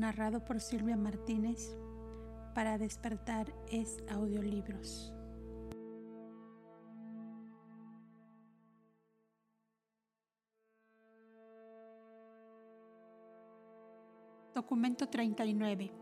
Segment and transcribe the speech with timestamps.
[0.00, 1.76] narrado por Silvia Martínez.
[2.54, 5.12] Para despertar es audiolibros.
[14.54, 15.92] Documento 39.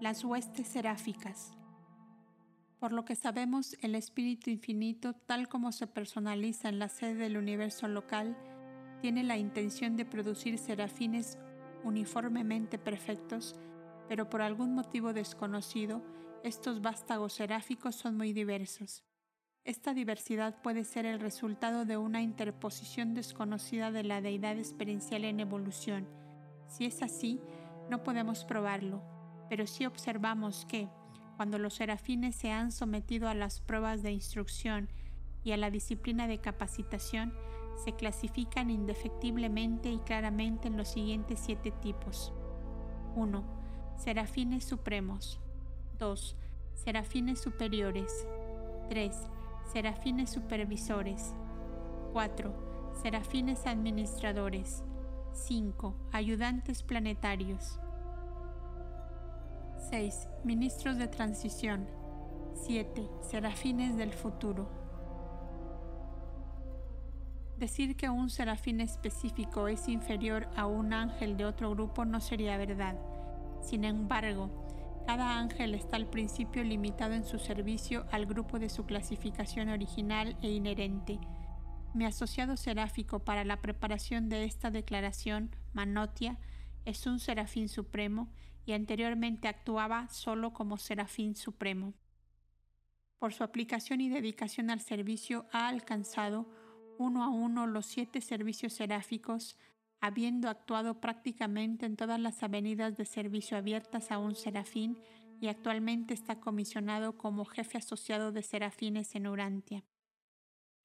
[0.00, 1.52] Las huestes seráficas.
[2.80, 7.36] Por lo que sabemos, el Espíritu Infinito, tal como se personaliza en la sede del
[7.36, 8.36] universo local,
[9.00, 11.38] tiene la intención de producir serafines
[11.84, 13.54] uniformemente perfectos,
[14.08, 16.02] pero por algún motivo desconocido,
[16.42, 19.04] estos vástagos seráficos son muy diversos.
[19.64, 25.40] Esta diversidad puede ser el resultado de una interposición desconocida de la deidad experiencial en
[25.40, 26.06] evolución.
[26.68, 27.40] Si es así,
[27.88, 29.02] no podemos probarlo,
[29.48, 30.88] pero sí observamos que,
[31.36, 34.90] cuando los serafines se han sometido a las pruebas de instrucción
[35.44, 37.32] y a la disciplina de capacitación,
[37.76, 42.32] se clasifican indefectiblemente y claramente en los siguientes siete tipos.
[43.16, 43.44] 1.
[43.96, 45.40] Serafines supremos.
[45.98, 46.36] 2.
[46.74, 48.26] Serafines superiores.
[48.88, 49.16] 3.
[49.72, 51.34] Serafines supervisores.
[52.12, 52.92] 4.
[53.02, 54.84] Serafines administradores.
[55.32, 55.94] 5.
[56.12, 57.78] Ayudantes planetarios.
[59.90, 60.28] 6.
[60.44, 61.86] Ministros de transición.
[62.54, 63.08] 7.
[63.20, 64.83] Serafines del futuro.
[67.64, 72.58] Decir que un serafín específico es inferior a un ángel de otro grupo no sería
[72.58, 72.94] verdad.
[73.62, 74.50] Sin embargo,
[75.06, 80.36] cada ángel está al principio limitado en su servicio al grupo de su clasificación original
[80.42, 81.18] e inherente.
[81.94, 86.38] Mi asociado seráfico para la preparación de esta declaración, Manotia,
[86.84, 88.30] es un serafín supremo
[88.66, 91.94] y anteriormente actuaba solo como serafín supremo.
[93.18, 96.46] Por su aplicación y dedicación al servicio ha alcanzado
[96.98, 99.56] uno a uno los siete servicios seráficos,
[100.00, 104.98] habiendo actuado prácticamente en todas las avenidas de servicio abiertas a un serafín
[105.40, 109.84] y actualmente está comisionado como jefe asociado de serafines en Urantia.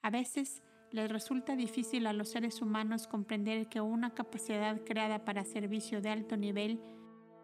[0.01, 5.43] A veces les resulta difícil a los seres humanos comprender que una capacidad creada para
[5.43, 6.81] servicio de alto nivel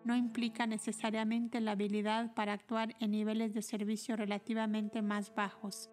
[0.04, 5.90] no implica necesariamente la habilidad para actuar en niveles de servicio relativamente más bajos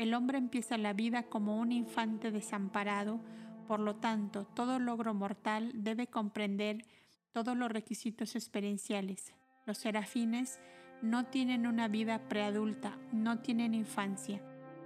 [0.00, 3.20] el hombre empieza la vida como un infante desamparado,
[3.68, 6.86] por lo tanto, todo logro mortal debe comprender
[7.32, 9.34] todos los requisitos experienciales.
[9.66, 10.58] Los serafines
[11.02, 14.40] no tienen una vida preadulta, no tienen infancia.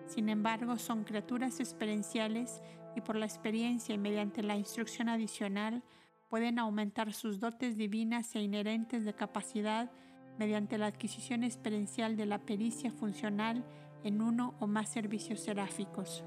[0.09, 2.61] Sin embargo, son criaturas experienciales
[2.97, 5.85] y por la experiencia y mediante la instrucción adicional
[6.29, 9.93] pueden aumentar sus dotes divinas e inherentes de capacidad
[10.41, 13.65] mediante la adquisición experiencial de la pericia funcional
[14.05, 16.25] en uno o más servicios seráficos.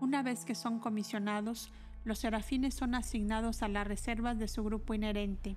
[0.00, 1.72] Una vez que son comisionados,
[2.04, 5.56] los serafines son asignados a las reservas de su grupo inherente.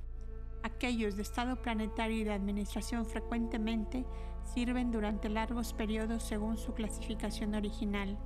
[0.64, 4.06] Aquellos de estado planetario y de administración frecuentemente
[4.44, 8.18] sirven durante largos periodos según su clasificación original,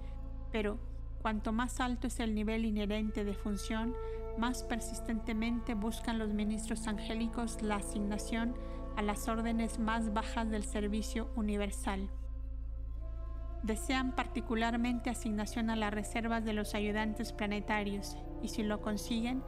[0.52, 0.80] pero
[1.22, 3.94] cuanto más alto es el nivel inherente de función,
[4.38, 8.56] más persistentemente buscan los ministros angélicos la asignación
[8.96, 12.10] a las órdenes más bajas del servicio universal.
[13.64, 19.42] Desean particularmente asignación a las reservas de los ayudantes planetarios y si lo consiguen,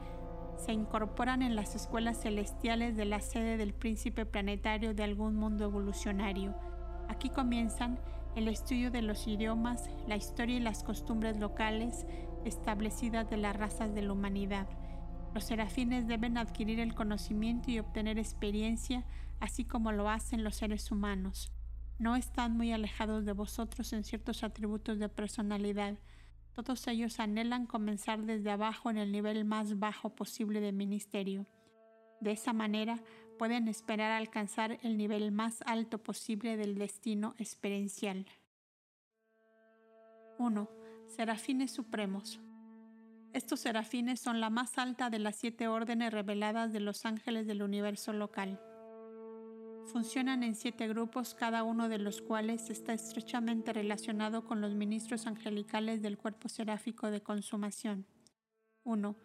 [0.56, 5.64] se incorporan en las escuelas celestiales de la sede del príncipe planetario de algún mundo
[5.64, 6.54] evolucionario.
[7.08, 7.98] Aquí comienzan
[8.36, 12.06] el estudio de los idiomas, la historia y las costumbres locales
[12.44, 14.66] establecidas de las razas de la humanidad.
[15.36, 19.04] Los serafines deben adquirir el conocimiento y obtener experiencia
[19.38, 21.52] así como lo hacen los seres humanos.
[21.98, 25.98] No están muy alejados de vosotros en ciertos atributos de personalidad.
[26.54, 31.44] Todos ellos anhelan comenzar desde abajo en el nivel más bajo posible de ministerio.
[32.22, 33.02] De esa manera
[33.38, 38.24] pueden esperar alcanzar el nivel más alto posible del destino experiencial.
[40.38, 40.70] 1.
[41.08, 42.40] Serafines Supremos.
[43.36, 47.62] Estos serafines son la más alta de las siete órdenes reveladas de los ángeles del
[47.62, 48.58] universo local
[49.86, 55.26] funcionan en siete grupos, cada uno de los cuales está estrechamente relacionado con los ministros
[55.26, 58.04] angelicales del cuerpo seráfico de consumación.
[58.84, 59.16] 1.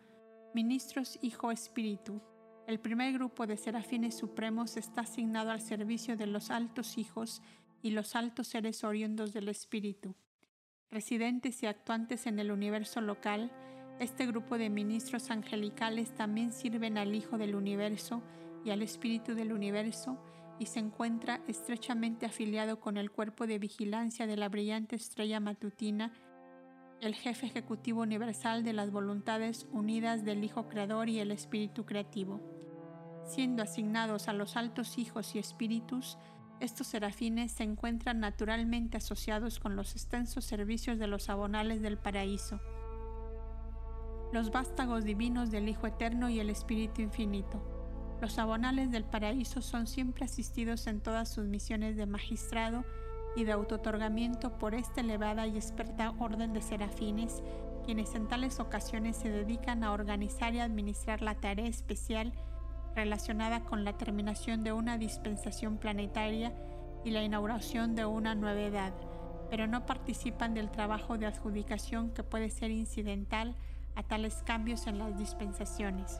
[0.53, 2.21] Ministros Hijo Espíritu.
[2.67, 7.41] El primer grupo de serafines supremos está asignado al servicio de los altos hijos
[7.81, 10.15] y los altos seres oriundos del Espíritu.
[10.89, 13.51] Residentes y actuantes en el universo local,
[14.01, 18.23] este grupo de ministros angelicales también sirven al Hijo del universo
[18.65, 20.17] y al Espíritu del universo
[20.57, 26.13] y se encuentra estrechamente afiliado con el cuerpo de vigilancia de la brillante estrella matutina
[26.99, 32.41] el jefe ejecutivo universal de las voluntades unidas del Hijo Creador y el Espíritu Creativo.
[33.23, 36.17] Siendo asignados a los altos hijos y espíritus,
[36.59, 42.59] estos serafines se encuentran naturalmente asociados con los extensos servicios de los abonales del paraíso,
[44.31, 47.61] los vástagos divinos del Hijo Eterno y el Espíritu Infinito.
[48.21, 52.85] Los abonales del paraíso son siempre asistidos en todas sus misiones de magistrado
[53.35, 57.43] y de autotorgamiento por esta elevada y experta orden de serafines,
[57.85, 62.31] quienes en tales ocasiones se dedican a organizar y administrar la tarea especial
[62.95, 66.53] relacionada con la terminación de una dispensación planetaria
[67.03, 68.93] y la inauguración de una nueva edad,
[69.49, 73.55] pero no participan del trabajo de adjudicación que puede ser incidental
[73.95, 76.19] a tales cambios en las dispensaciones.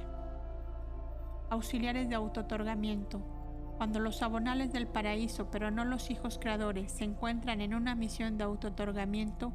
[1.50, 3.42] Auxiliares de autotorgamiento
[3.82, 8.38] cuando los abonales del paraíso, pero no los hijos creadores, se encuentran en una misión
[8.38, 9.54] de autotorgamiento,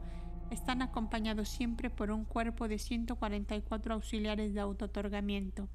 [0.51, 5.69] están acompañados siempre por un cuerpo de 144 auxiliares de autotorgamiento.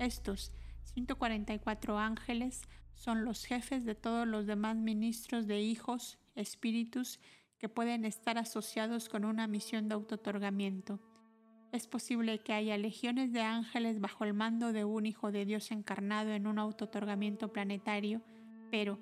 [0.00, 0.52] Estos
[0.92, 2.62] 144 ángeles
[2.94, 7.20] son los jefes de todos los demás ministros de hijos, espíritus,
[7.58, 10.98] que pueden estar asociados con una misión de autotorgamiento.
[11.70, 15.70] Es posible que haya legiones de ángeles bajo el mando de un Hijo de Dios
[15.70, 18.22] encarnado en un autotorgamiento planetario,
[18.70, 18.98] pero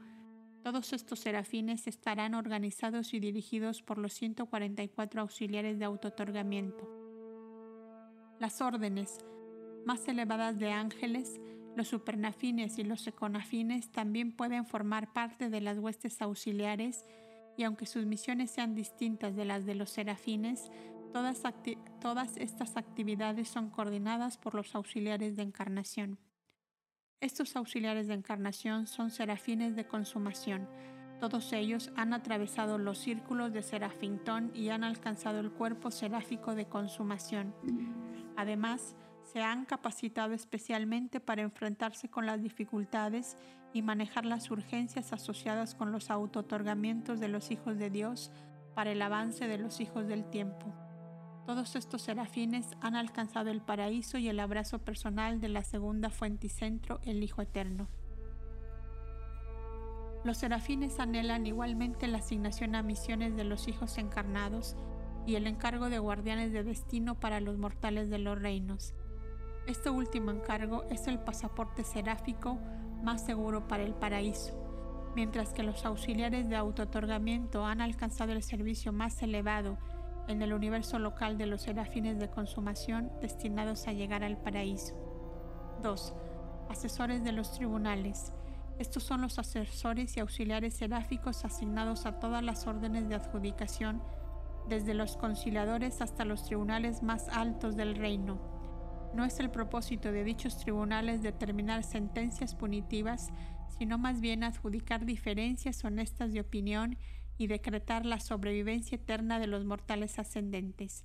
[0.65, 6.91] todos estos serafines estarán organizados y dirigidos por los 144 auxiliares de autotorgamiento.
[8.41, 9.19] Las órdenes
[9.85, 11.41] más elevadas de ángeles,
[11.77, 17.05] los supernafines y los econafines también pueden formar parte de las huestes auxiliares
[17.57, 20.69] y aunque sus misiones sean distintas de las de los serafines,
[21.13, 26.19] Todas, estas actividades son coordinadas por los auxiliares de encarnación.
[27.21, 30.69] Estos auxiliares de encarnación son serafines de consumación.
[31.19, 36.67] Todos ellos han atravesado los círculos de serafintón y han alcanzado el cuerpo seráfico de
[36.67, 37.55] consumación.
[38.37, 38.95] Además,
[39.33, 43.37] se han capacitado especialmente para enfrentarse con las dificultades
[43.73, 48.31] y manejar las urgencias asociadas con los autotorgamientos de los hijos de Dios
[48.75, 50.86] para el avance de los hijos del tiempo.
[51.47, 56.49] Todos estos serafines han alcanzado el paraíso y el abrazo personal de la segunda fuente
[56.49, 57.87] y centro, el Hijo Eterno.
[60.25, 64.75] Los serafines anhelan igualmente la asignación a misiones de los hijos encarnados
[65.25, 68.93] y el encargo de guardianes de destino para los mortales de los reinos.
[69.69, 72.59] Este último encargo es el pasaporte seráfico
[73.05, 74.53] más seguro para el paraíso,
[75.15, 79.79] mientras que los auxiliares de autotorgamiento han alcanzado el servicio más elevado
[80.29, 84.95] en el universo local de los serafines de consumación destinados a llegar al paraíso.
[85.83, 86.15] 2.
[86.69, 88.33] Asesores de los tribunales.
[88.79, 94.03] Estos son los asesores y auxiliares seráficos asignados a todas las órdenes de adjudicación,
[94.69, 98.39] desde los conciliadores hasta los tribunales más altos del reino.
[99.15, 103.31] No es el propósito de dichos tribunales determinar sentencias punitivas,
[103.79, 106.99] sino más bien adjudicar diferencias honestas de opinión
[107.47, 111.05] decretar la sobrevivencia eterna de los mortales ascendentes.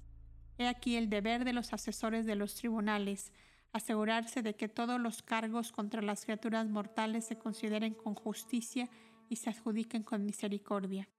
[0.58, 3.32] He aquí el deber de los asesores de los tribunales,
[3.74, 8.90] asegurarse de que todos los cargos contra las criaturas mortales se consideren con justicia
[9.28, 11.10] y se adjudiquen con misericordia.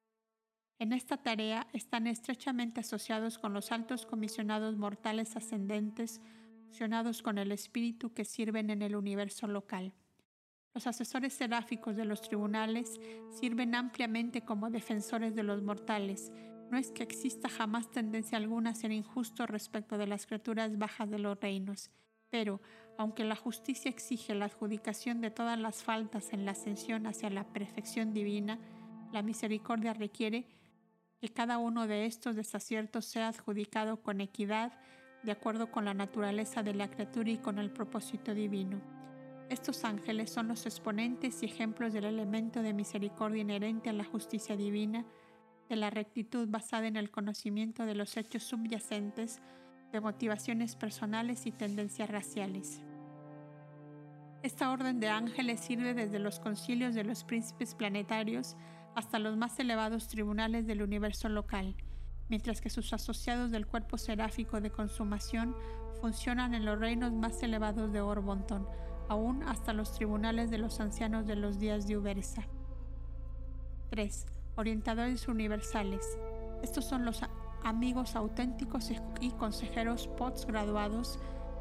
[0.78, 6.20] En esta tarea están estrechamente asociados con los altos comisionados mortales ascendentes,
[6.68, 9.94] fusionados con el espíritu que sirven en el universo local.
[10.74, 12.98] Los asesores seráficos de los tribunales
[13.38, 16.32] sirven ampliamente como defensores de los mortales.
[16.70, 21.10] No es que exista jamás tendencia alguna a ser injusto respecto de las criaturas bajas
[21.10, 21.90] de los reinos,
[22.30, 22.62] pero,
[22.96, 27.44] aunque la justicia exige la adjudicación de todas las faltas en la ascensión hacia la
[27.44, 28.58] perfección divina,
[29.12, 30.46] la misericordia requiere
[31.20, 34.72] que cada uno de estos desaciertos sea adjudicado con equidad,
[35.22, 38.80] de acuerdo con la naturaleza de la criatura y con el propósito divino.
[39.48, 44.56] Estos ángeles son los exponentes y ejemplos del elemento de misericordia inherente a la justicia
[44.56, 45.04] divina,
[45.68, 49.40] de la rectitud basada en el conocimiento de los hechos subyacentes,
[49.92, 52.82] de motivaciones personales y tendencias raciales.
[54.42, 58.56] Esta orden de ángeles sirve desde los concilios de los príncipes planetarios
[58.96, 61.76] hasta los más elevados tribunales del universo local,
[62.28, 65.54] mientras que sus asociados del cuerpo seráfico de consumación
[66.00, 68.66] funcionan en los reinos más elevados de Orbonton,
[69.08, 72.42] aún hasta los tribunales de los ancianos de los días de Ubersa.
[73.90, 74.26] 3.
[74.56, 76.18] Orientadores universales.
[76.62, 77.22] Estos son los
[77.62, 78.90] amigos auténticos
[79.20, 81.18] y consejeros postgraduados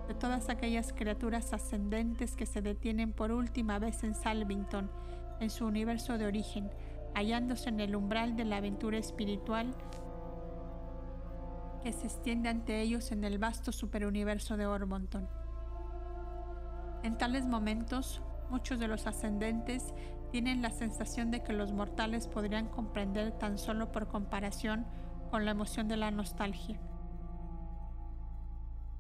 [0.08, 4.90] de todas aquellas criaturas ascendentes que se detienen por última vez en Salvington,
[5.40, 6.72] en su universo de origen,
[7.14, 9.76] hallándose en el umbral de la aventura espiritual
[11.84, 15.28] que se extiende ante ellos en el vasto superuniverso de Ormonton.
[17.04, 19.94] En tales momentos, muchos de los ascendentes
[20.32, 24.86] tienen la sensación de que los mortales podrían comprender tan solo por comparación
[25.30, 26.80] con la emoción de la nostalgia.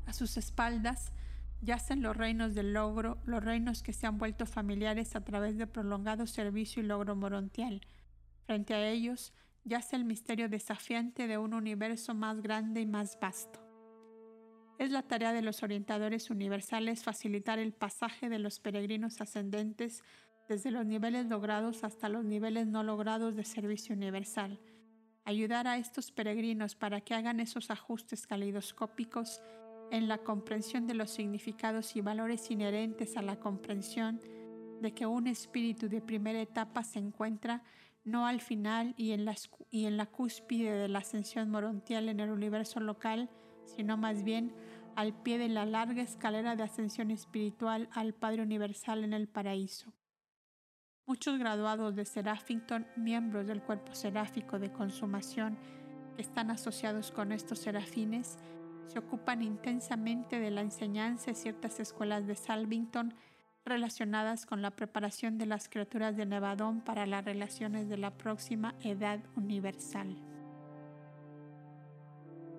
[0.07, 1.13] A sus espaldas
[1.61, 5.67] yacen los reinos del logro, los reinos que se han vuelto familiares a través de
[5.67, 7.81] prolongado servicio y logro morontial.
[8.45, 13.70] Frente a ellos yace el misterio desafiante de un universo más grande y más vasto.
[14.81, 20.03] Es la tarea de los orientadores universales facilitar el pasaje de los peregrinos ascendentes
[20.49, 24.59] desde los niveles logrados hasta los niveles no logrados de servicio universal.
[25.23, 29.43] Ayudar a estos peregrinos para que hagan esos ajustes calidoscópicos
[29.91, 34.19] en la comprensión de los significados y valores inherentes a la comprensión
[34.81, 37.61] de que un espíritu de primera etapa se encuentra
[38.03, 39.35] no al final y en, la,
[39.69, 43.29] y en la cúspide de la ascensión morontial en el universo local,
[43.75, 44.53] sino más bien
[44.95, 49.93] al pie de la larga escalera de ascensión espiritual al Padre Universal en el paraíso.
[51.05, 55.57] Muchos graduados de Seraphington, miembros del cuerpo seráfico de consumación
[56.15, 58.37] que están asociados con estos serafines,
[58.87, 63.13] se ocupan intensamente de la enseñanza de ciertas escuelas de Salvington
[63.63, 68.75] relacionadas con la preparación de las criaturas de Nevadón para las relaciones de la próxima
[68.81, 70.17] edad universal.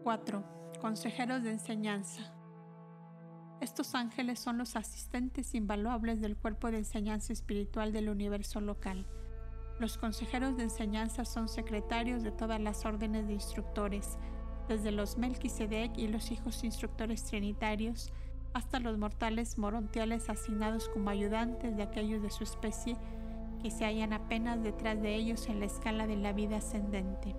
[0.04, 2.34] 4 consejeros de enseñanza.
[3.60, 9.06] Estos ángeles son los asistentes invaluables del cuerpo de enseñanza espiritual del universo local.
[9.78, 14.18] Los consejeros de enseñanza son secretarios de todas las órdenes de instructores,
[14.66, 18.12] desde los Melquisedec y los hijos instructores trinitarios
[18.52, 22.96] hasta los mortales morontiales asignados como ayudantes de aquellos de su especie
[23.62, 27.36] que se hallan apenas detrás de ellos en la escala de la vida ascendente.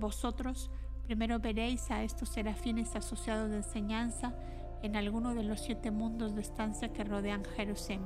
[0.00, 0.72] Vosotros,
[1.08, 4.34] Primero veréis a estos serafines asociados de enseñanza
[4.82, 8.02] en alguno de los siete mundos de estancia que rodean Jerusalén.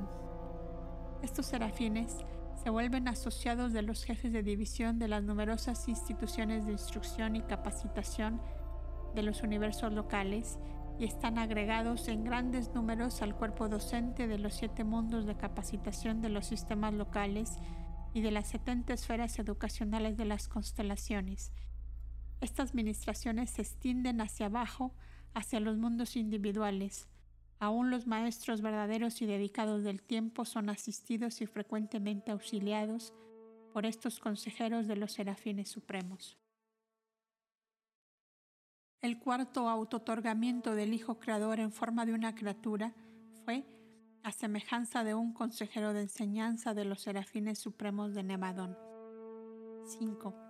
[1.20, 2.18] Estos serafines
[2.62, 7.42] se vuelven asociados de los jefes de división de las numerosas instituciones de instrucción y
[7.42, 8.40] capacitación
[9.16, 10.60] de los universos locales
[11.00, 16.20] y están agregados en grandes números al cuerpo docente de los siete mundos de capacitación
[16.20, 17.58] de los sistemas locales
[18.14, 21.50] y de las setenta esferas educacionales de las constelaciones
[22.42, 24.92] estas ministraciones se extienden hacia abajo,
[25.32, 27.08] hacia los mundos individuales.
[27.60, 33.14] Aún los maestros verdaderos y dedicados del tiempo son asistidos y frecuentemente auxiliados
[33.72, 36.36] por estos consejeros de los serafines supremos.
[39.00, 42.92] El cuarto autotorgamiento del Hijo Creador en forma de una criatura
[43.44, 43.64] fue
[44.24, 48.76] a semejanza de un consejero de enseñanza de los serafines supremos de Nevadón.
[49.86, 50.41] 5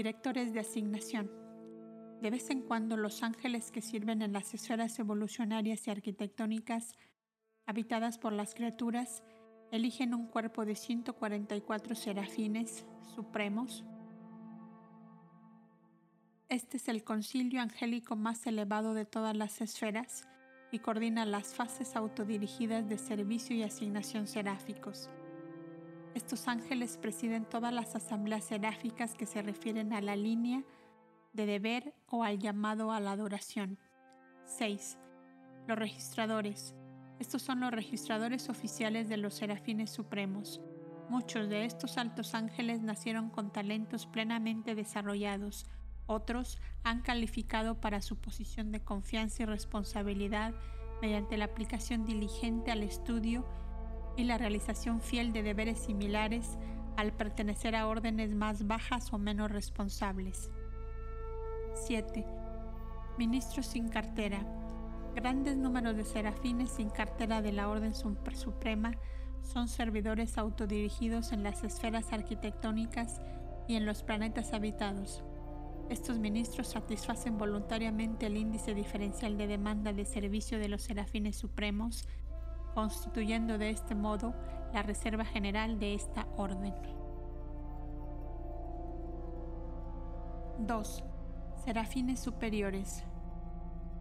[0.00, 1.30] directores de asignación.
[2.22, 6.94] De vez en cuando los ángeles que sirven en las esferas evolucionarias y arquitectónicas
[7.66, 9.22] habitadas por las criaturas
[9.70, 13.84] eligen un cuerpo de 144 serafines supremos.
[16.48, 20.26] Este es el concilio angélico más elevado de todas las esferas
[20.72, 25.10] y coordina las fases autodirigidas de servicio y asignación seráficos.
[26.14, 30.64] Estos ángeles presiden todas las asambleas seráficas que se refieren a la línea
[31.32, 33.78] de deber o al llamado a la adoración.
[34.44, 34.98] 6.
[35.68, 36.74] Los registradores.
[37.20, 40.60] Estos son los registradores oficiales de los serafines supremos.
[41.08, 45.66] Muchos de estos altos ángeles nacieron con talentos plenamente desarrollados.
[46.06, 50.54] Otros han calificado para su posición de confianza y responsabilidad
[51.00, 53.46] mediante la aplicación diligente al estudio
[54.20, 56.58] y la realización fiel de deberes similares
[56.96, 60.50] al pertenecer a órdenes más bajas o menos responsables.
[61.86, 62.26] 7.
[63.16, 64.44] Ministros sin cartera.
[65.14, 68.92] Grandes números de serafines sin cartera de la Orden Suprema
[69.42, 73.20] son servidores autodirigidos en las esferas arquitectónicas
[73.66, 75.24] y en los planetas habitados.
[75.88, 82.06] Estos ministros satisfacen voluntariamente el índice diferencial de demanda de servicio de los serafines supremos
[82.74, 84.34] constituyendo de este modo
[84.72, 86.74] la reserva general de esta orden.
[90.58, 91.04] 2.
[91.64, 93.04] Serafines superiores.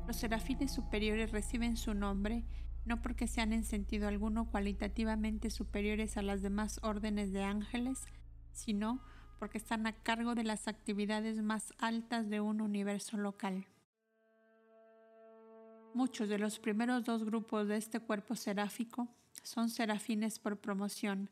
[0.07, 2.45] Los serafines superiores reciben su nombre
[2.85, 8.05] no porque sean en sentido alguno cualitativamente superiores a las demás órdenes de ángeles,
[8.51, 8.99] sino
[9.37, 13.67] porque están a cargo de las actividades más altas de un universo local.
[15.93, 19.07] Muchos de los primeros dos grupos de este cuerpo seráfico
[19.41, 21.29] son serafines por promoción,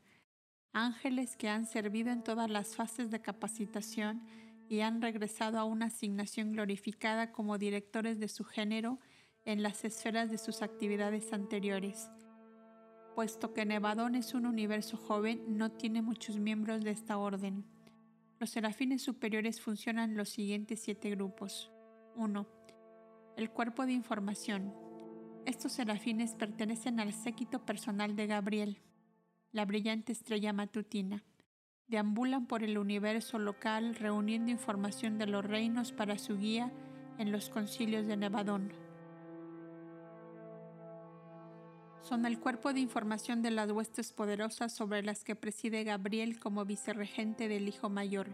[0.74, 4.24] ángeles que han servido en todas las fases de capacitación
[4.67, 9.00] y han regresado a una asignación glorificada como directores de su género
[9.46, 12.10] en las esferas de sus actividades anteriores.
[13.15, 17.63] Puesto que Nevadón es un universo joven, no tiene muchos miembros de esta orden.
[18.39, 21.72] Los serafines superiores funcionan los siguientes siete grupos.
[22.15, 22.57] 1.
[23.38, 24.73] El cuerpo de información.
[25.45, 28.82] Estos serafines pertenecen al séquito personal de Gabriel,
[29.52, 31.23] la brillante estrella matutina.
[31.88, 36.73] Deambulan por el universo local reuniendo información de los reinos para su guía
[37.19, 38.73] en los concilios de Nevadón.
[42.02, 46.65] Son el cuerpo de información de las huestes poderosas sobre las que preside Gabriel como
[46.65, 48.30] vicerregente del Hijo Mayor.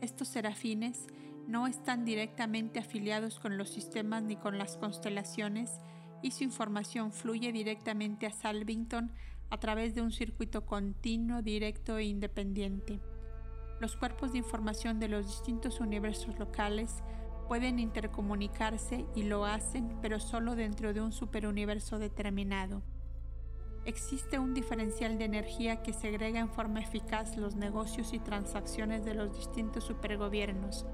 [0.00, 1.08] Estos serafines
[1.52, 5.82] no están directamente afiliados con los sistemas ni con las constelaciones
[6.22, 9.12] y su información fluye directamente a Salvington
[9.50, 13.00] a través de un circuito continuo, directo e independiente.
[13.80, 17.02] Los cuerpos de información de los distintos universos locales
[17.48, 22.80] pueden intercomunicarse y lo hacen, pero solo dentro de un superuniverso determinado.
[23.84, 29.12] Existe un diferencial de energía que segrega en forma eficaz los negocios y transacciones de
[29.12, 30.86] los distintos supergobiernos.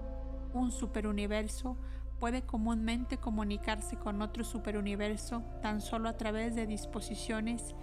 [0.53, 1.77] Un superuniverso
[2.19, 7.75] puede comúnmente comunicarse con otro superuniverso tan solo a través de disposiciones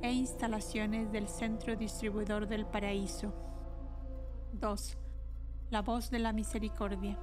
[0.00, 3.34] e instalaciones del centro distribuidor del paraíso.
[4.52, 4.98] 2.
[5.70, 7.18] La voz de la misericordia.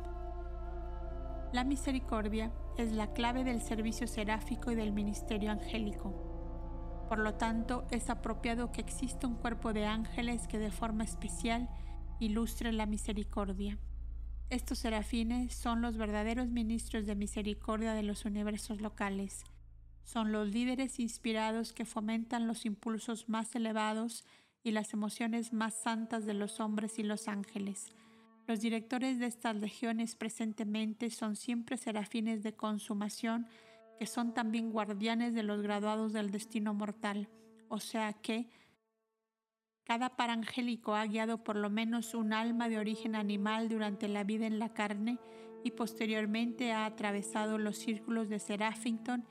[1.54, 6.14] La misericordia es la clave del servicio seráfico y del ministerio angélico.
[7.08, 11.70] Por lo tanto, es apropiado que exista un cuerpo de ángeles que de forma especial
[12.20, 13.78] ilustre la misericordia.
[14.52, 19.46] Estos serafines son los verdaderos ministros de misericordia de los universos locales.
[20.04, 24.26] Son los líderes inspirados que fomentan los impulsos más elevados
[24.62, 27.94] y las emociones más santas de los hombres y los ángeles.
[28.46, 33.48] Los directores de estas legiones presentemente son siempre serafines de consumación
[34.00, 37.30] que son también guardianes de los graduados del destino mortal,
[37.70, 38.50] o sea que
[39.84, 44.46] cada parangélico ha guiado por lo menos un alma de origen animal durante la vida
[44.46, 45.20] en la carne
[45.64, 49.26] y posteriormente ha atravesado los círculos de Serafington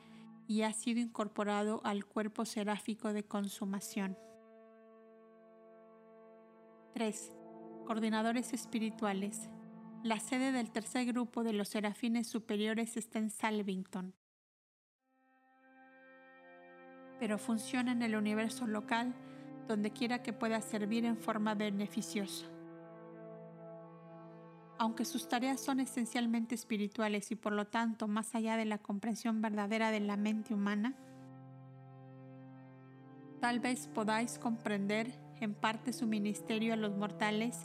[0.47, 4.19] y ha sido incorporado al cuerpo seráfico de consumación.
[6.95, 7.33] 3.
[7.87, 9.49] Coordinadores espirituales.
[10.03, 14.15] La sede del tercer grupo de los serafines superiores está en Salvington.
[17.21, 19.15] pero funciona en el universo local
[19.71, 22.47] donde quiera que pueda servir en forma beneficiosa.
[24.79, 29.41] Aunque sus tareas son esencialmente espirituales y por lo tanto más allá de la comprensión
[29.41, 30.95] verdadera de la mente humana,
[33.41, 37.63] tal vez podáis comprender en parte su ministerio a los mortales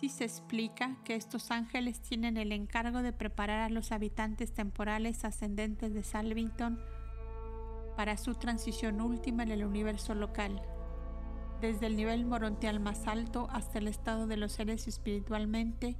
[0.00, 5.24] si se explica que estos ángeles tienen el encargo de preparar a los habitantes temporales
[5.24, 6.78] ascendentes de Salvington
[7.96, 10.62] para su transición última en el universo local,
[11.60, 15.96] desde el nivel morontial más alto hasta el estado de los seres espiritualmente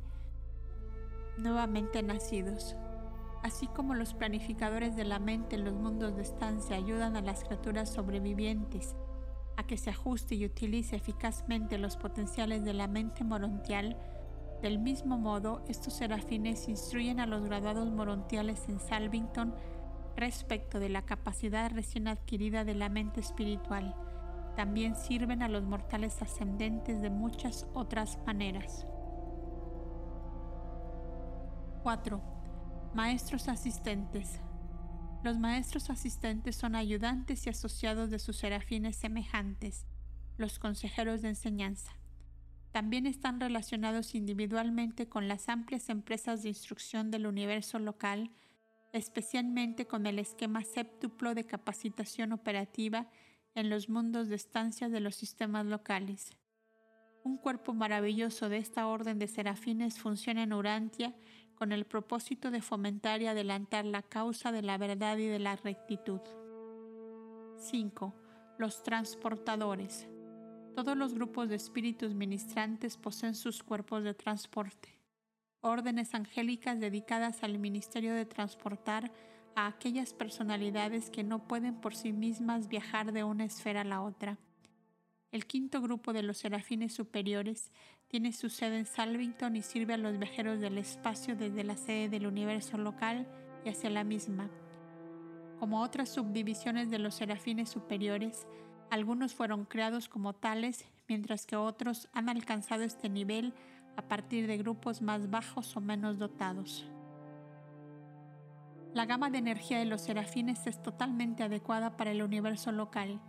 [1.39, 2.77] nuevamente nacidos.
[3.43, 7.45] Así como los planificadores de la mente en los mundos de estancia ayudan a las
[7.45, 8.95] criaturas sobrevivientes
[9.57, 13.97] a que se ajuste y utilice eficazmente los potenciales de la mente morontial,
[14.63, 19.55] del mismo modo, estos serafines instruyen a los graduados morontiales en Salvington
[20.17, 23.95] respecto de la capacidad recién adquirida de la mente espiritual.
[24.57, 28.87] También sirven a los mortales ascendentes de muchas otras maneras.
[31.83, 32.21] 4.
[32.95, 34.41] Maestros asistentes.
[35.23, 39.87] Los maestros asistentes son ayudantes y asociados de sus serafines semejantes,
[40.37, 41.93] los consejeros de enseñanza.
[42.73, 48.33] También están relacionados individualmente con las amplias empresas de instrucción del universo local
[48.97, 53.09] especialmente con el esquema séptuplo de capacitación operativa
[53.55, 56.37] en los mundos de estancia de los sistemas locales.
[57.25, 61.15] Un cuerpo maravilloso de esta orden de serafines funciona en Urantia
[61.55, 65.57] con el propósito de fomentar y adelantar la causa de la verdad y de la
[65.57, 66.21] rectitud.
[67.59, 68.15] 5.
[68.59, 70.09] Los transportadores.
[70.75, 74.96] Todos los grupos de espíritus ministrantes poseen sus cuerpos de transporte
[75.61, 79.13] órdenes angélicas dedicadas al ministerio de transportar
[79.55, 84.03] a aquellas personalidades que no pueden por sí mismas viajar de una esfera a la
[84.03, 84.39] otra.
[85.33, 87.73] El quinto grupo de los serafines superiores
[88.09, 92.09] tiene su sede en Salvington y sirve a los viajeros del espacio desde la sede
[92.09, 93.27] del universo local
[93.65, 94.49] y hacia la misma.
[95.59, 98.47] Como otras subdivisiones de los serafines superiores,
[98.91, 103.53] algunos fueron creados como tales, mientras que otros han alcanzado este nivel
[103.97, 106.87] a partir de grupos más bajos o menos dotados.
[108.95, 113.21] La gama de energía de los serafines es totalmente adecuada para el universo local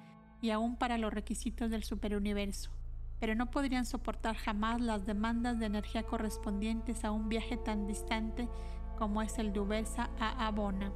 [0.41, 2.71] y aún para los requisitos del superuniverso,
[3.19, 8.47] pero no podrían soportar jamás las demandas de energía correspondientes a un viaje tan distante
[8.97, 10.91] como es el de Ubersa a Abona.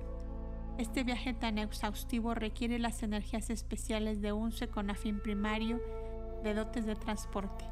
[0.78, 5.82] Este viaje tan exhaustivo requiere las energías especiales de UNCE con afín primario
[6.44, 7.66] de dotes de transporte.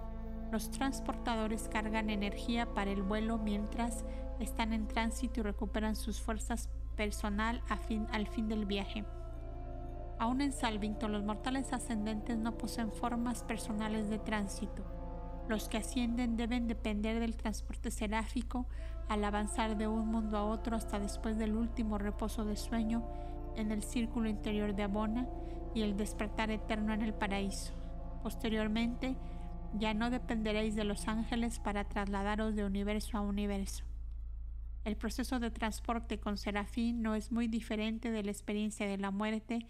[0.51, 4.03] Los transportadores cargan energía para el vuelo mientras
[4.39, 7.61] están en tránsito y recuperan sus fuerzas personal
[8.11, 9.05] al fin del viaje.
[10.17, 14.83] Aún en Salvington, los mortales ascendentes no poseen formas personales de tránsito.
[15.47, 18.67] Los que ascienden deben depender del transporte seráfico
[19.07, 23.07] al avanzar de un mundo a otro hasta después del último reposo de sueño
[23.55, 25.27] en el círculo interior de Abona
[25.73, 27.73] y el despertar eterno en el paraíso.
[28.21, 29.15] Posteriormente,
[29.77, 33.85] ya no dependeréis de los ángeles para trasladaros de universo a universo.
[34.83, 39.11] El proceso de transporte con Serafín no es muy diferente de la experiencia de la
[39.11, 39.67] muerte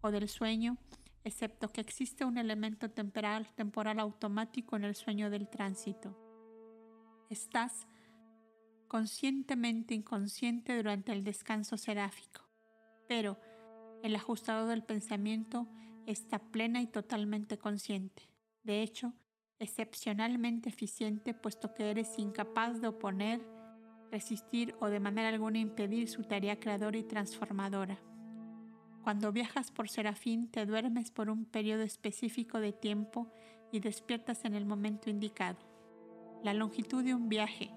[0.00, 0.76] o del sueño,
[1.24, 6.16] excepto que existe un elemento temporal, temporal automático en el sueño del tránsito.
[7.30, 7.86] Estás
[8.88, 12.42] conscientemente inconsciente durante el descanso seráfico,
[13.06, 13.38] pero
[14.02, 15.68] el ajustado del pensamiento
[16.06, 18.30] está plena y totalmente consciente.
[18.64, 19.12] De hecho,
[19.58, 23.40] excepcionalmente eficiente puesto que eres incapaz de oponer
[24.10, 27.98] resistir o de manera alguna impedir su tarea creadora y transformadora.
[29.02, 33.32] Cuando viajas por Serafín te duermes por un periodo específico de tiempo
[33.72, 35.58] y despiertas en el momento indicado.
[36.42, 37.70] La longitud de un viaje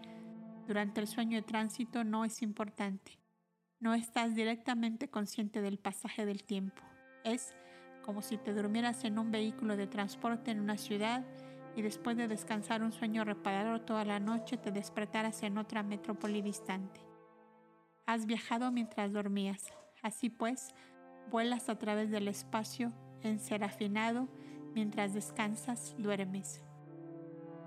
[0.67, 3.19] durante el sueño de tránsito no es importante.
[3.79, 6.81] No estás directamente consciente del pasaje del tiempo.
[7.23, 7.53] Es
[8.03, 11.25] como si te durmieras en un vehículo de transporte en una ciudad
[11.75, 16.41] y después de descansar un sueño reparador toda la noche te despertaras en otra metrópoli
[16.41, 17.01] distante.
[18.05, 20.69] Has viajado mientras dormías, así pues,
[21.29, 24.27] vuelas a través del espacio enserafinado
[24.73, 26.63] mientras descansas, duermes.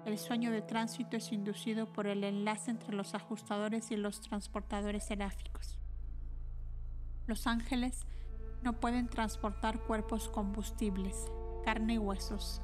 [0.04, 5.04] El sueño de tránsito es inducido por el enlace entre los ajustadores y los transportadores
[5.04, 5.78] seráficos.
[7.26, 8.06] Los ángeles
[8.62, 11.30] no pueden transportar cuerpos combustibles,
[11.64, 12.60] carne y huesos,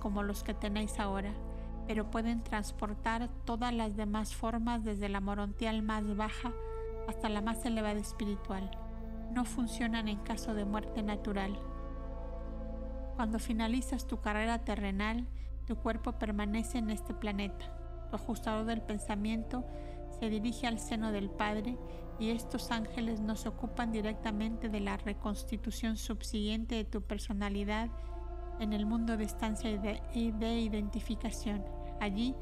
[0.00, 1.34] como los que tenéis ahora,
[1.86, 6.50] pero pueden transportar todas las demás formas desde la morontial más baja
[7.06, 8.70] hasta la más elevada espiritual.
[9.34, 11.60] No funcionan en caso de muerte natural.
[13.16, 15.26] Cuando finalizas tu carrera terrenal,
[15.66, 17.66] tu cuerpo permanece en este planeta.
[18.08, 19.66] Tu ajustador del pensamiento
[20.18, 21.76] se dirige al seno del Padre
[22.18, 27.90] y estos ángeles no se ocupan directamente de la reconstitución subsiguiente de tu personalidad
[28.60, 29.70] en el mundo de estancia
[30.12, 31.64] y de, identificación.
[31.98, 32.36] Allí,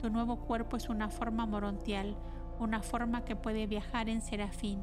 [0.00, 2.16] tu nuevo cuerpo es una forma morontial,
[2.58, 4.82] una forma que puede viajar en serafín.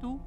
[0.00, 0.20] Tú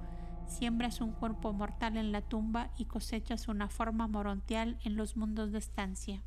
[0.45, 5.51] siembras un cuerpo mortal en la tumba y cosechas una forma morontial en los mundos
[5.51, 6.23] de estancia.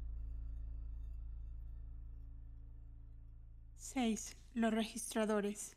[3.76, 4.36] 6.
[4.54, 5.74] Los registradores.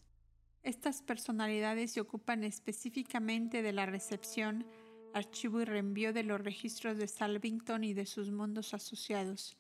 [0.64, 4.66] Estas personalidades se ocupan específicamente de la recepción,
[5.14, 9.58] archivo y reenvío de los registros de Salvington y de sus mundos asociados.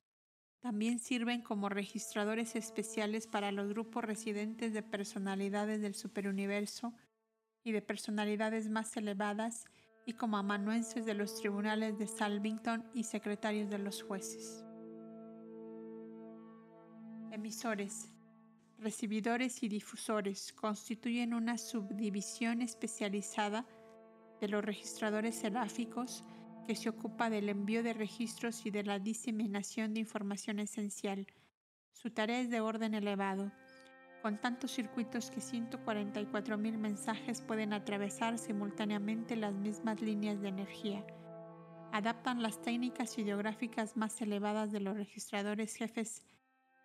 [0.59, 6.93] También sirven como registradores especiales para los grupos residentes de personalidades del superuniverso
[7.63, 9.65] y de personalidades más elevadas
[10.05, 14.63] y como amanuenses de los tribunales de Salvington y secretarios de los jueces.
[17.31, 18.13] Emisores,
[18.79, 23.65] recibidores y difusores constituyen una subdivisión especializada
[24.39, 26.23] de los registradores seráficos
[26.67, 31.25] que se ocupa del envío de registros y de la diseminación de información esencial.
[31.93, 33.51] Su tarea es de orden elevado,
[34.21, 41.05] con tantos circuitos que 144.000 mensajes pueden atravesar simultáneamente las mismas líneas de energía.
[41.93, 46.21] Adaptan las técnicas ideográficas más elevadas de los registradores jefes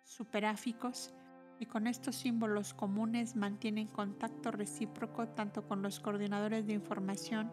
[0.05, 1.13] superáficos
[1.63, 7.49] y con estos símbolos comunes mantienen contacto recíproco tanto con los coordinadores de información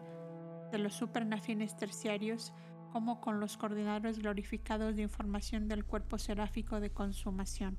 [0.69, 2.51] de los supernafines terciarios
[2.91, 7.77] como con los coordinadores glorificados de información del cuerpo seráfico de consumación.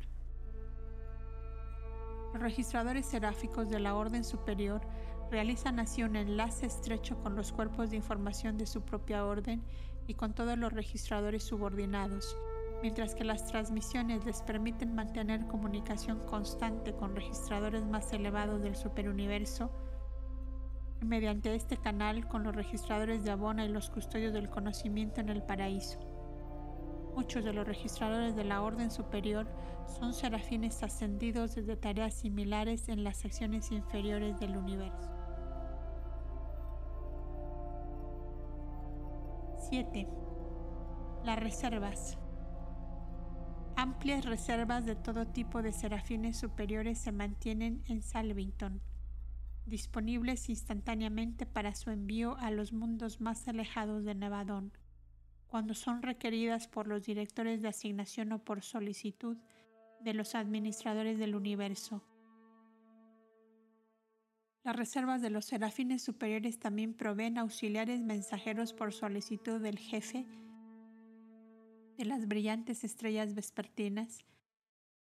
[2.32, 4.80] Los registradores seráficos de la orden superior
[5.30, 9.62] realizan así un enlace estrecho con los cuerpos de información de su propia orden
[10.06, 12.38] y con todos los registradores subordinados,
[12.82, 19.70] mientras que las transmisiones les permiten mantener comunicación constante con registradores más elevados del superuniverso,
[21.00, 25.42] mediante este canal con los registradores de Abona y los custodios del conocimiento en el
[25.42, 26.00] paraíso.
[27.14, 29.46] Muchos de los registradores de la Orden Superior
[29.98, 35.10] son serafines ascendidos desde tareas similares en las secciones inferiores del universo.
[39.68, 40.08] 7.
[41.24, 42.21] Las reservas.
[43.76, 48.80] Amplias reservas de todo tipo de serafines superiores se mantienen en Salvington,
[49.66, 54.72] disponibles instantáneamente para su envío a los mundos más alejados de Nevadón
[55.52, 59.36] cuando son requeridas por los directores de asignación o por solicitud
[60.00, 62.02] de los administradores del universo.
[64.64, 70.24] Las reservas de los serafines superiores también proveen auxiliares mensajeros por solicitud del jefe
[71.96, 74.24] de las brillantes estrellas vespertinas,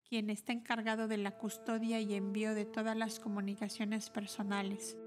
[0.07, 4.97] quien está encargado de la custodia y envío de todas las comunicaciones personales.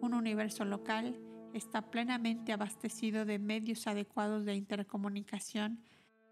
[0.00, 1.18] Un universo local
[1.52, 5.80] está plenamente abastecido de medios adecuados de intercomunicación,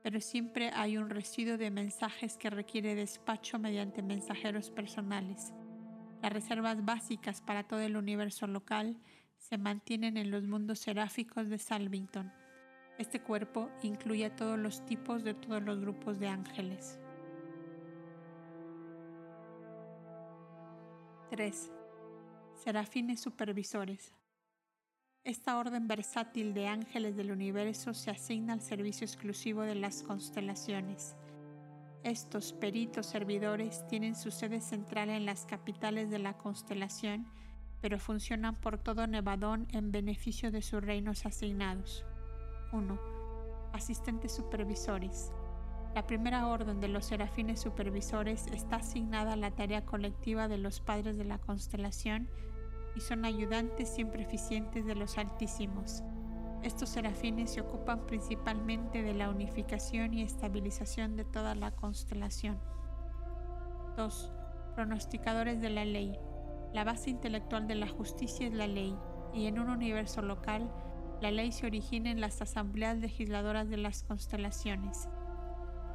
[0.02, 5.54] pero siempre hay un residuo de mensajes que requiere despacho mediante mensajeros personales.
[6.20, 8.98] Las reservas básicas para todo el universo local
[9.38, 12.32] se mantienen en los mundos seráficos de Salvington.
[13.02, 17.00] Este cuerpo incluye a todos los tipos de todos los grupos de ángeles.
[21.30, 21.72] 3.
[22.62, 24.14] Serafines supervisores.
[25.24, 31.16] Esta orden versátil de ángeles del universo se asigna al servicio exclusivo de las constelaciones.
[32.04, 37.26] Estos peritos servidores tienen su sede central en las capitales de la constelación,
[37.80, 42.04] pero funcionan por todo Nevadón en beneficio de sus reinos asignados.
[42.72, 42.98] 1.
[43.72, 45.30] Asistentes supervisores.
[45.94, 50.80] La primera orden de los serafines supervisores está asignada a la tarea colectiva de los
[50.80, 52.28] padres de la constelación
[52.96, 56.02] y son ayudantes siempre eficientes de los altísimos.
[56.62, 62.58] Estos serafines se ocupan principalmente de la unificación y estabilización de toda la constelación.
[63.96, 64.32] 2.
[64.74, 66.18] Pronosticadores de la ley.
[66.72, 68.96] La base intelectual de la justicia es la ley,
[69.34, 70.72] y en un universo local,
[71.22, 75.08] la ley se origina en las asambleas legisladoras de las constelaciones.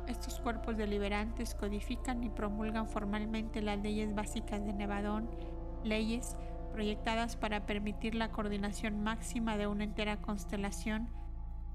[0.07, 5.29] Estos cuerpos deliberantes codifican y promulgan formalmente las leyes básicas de Nevadón,
[5.83, 6.37] leyes
[6.71, 11.09] proyectadas para permitir la coordinación máxima de una entera constelación,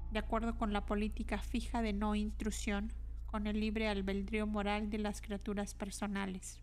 [0.09, 2.91] de acuerdo con la política fija de no intrusión,
[3.27, 6.59] con el libre albedrío moral de las criaturas personales.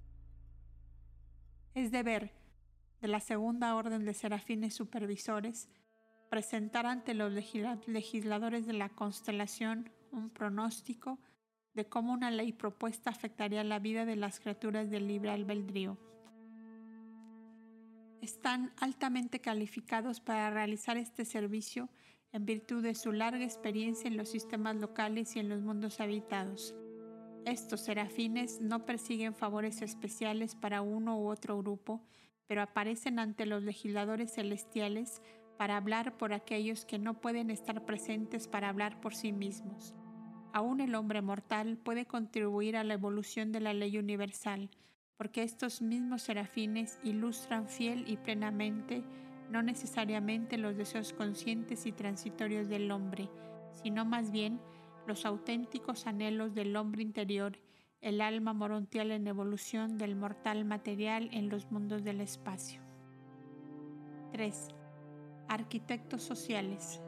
[1.75, 2.33] Es deber
[3.01, 5.69] de la segunda orden de serafines supervisores
[6.31, 11.19] presentar ante los legisladores de la constelación un pronóstico
[11.75, 15.99] de cómo una ley propuesta afectaría la vida de las criaturas del libre albedrío
[18.21, 21.89] están altamente calificados para realizar este servicio
[22.33, 26.75] en virtud de su larga experiencia en los sistemas locales y en los mundos habitados.
[27.45, 32.05] Estos serafines no persiguen favores especiales para uno u otro grupo,
[32.47, 35.23] pero aparecen ante los legisladores celestiales
[35.61, 39.95] para hablar por aquellos que no pueden estar presentes para hablar por sí mismos.
[40.55, 44.71] Aún el hombre mortal puede contribuir a la evolución de la ley universal,
[45.19, 49.05] porque estos mismos serafines ilustran fiel y plenamente
[49.51, 53.29] no necesariamente los deseos conscientes y transitorios del hombre,
[53.83, 54.63] sino más bien
[55.07, 57.59] los auténticos anhelos del hombre interior,
[58.01, 62.81] el alma morontial en evolución del mortal material en los mundos del espacio.
[64.33, 64.80] 3.
[65.51, 67.01] Arquitectos sociales.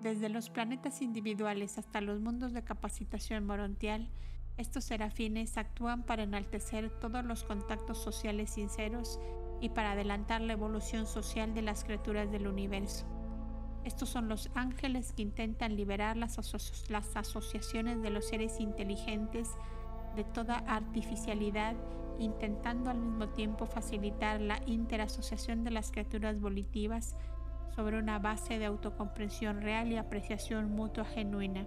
[0.00, 4.08] Desde los planetas individuales hasta los mundos de capacitación morontial,
[4.56, 9.18] estos serafines actúan para enaltecer todos los contactos sociales sinceros
[9.60, 13.04] y para adelantar la evolución social de las criaturas del universo.
[13.84, 19.50] Estos son los ángeles que intentan liberar las, asociaciones de los seres inteligentes
[20.14, 21.74] de toda artificialidad,
[22.18, 27.16] intentando al mismo tiempo facilitar la interasociación de las criaturas volitivas
[27.74, 31.66] sobre una base de autocomprensión real y apreciación mutua genuina.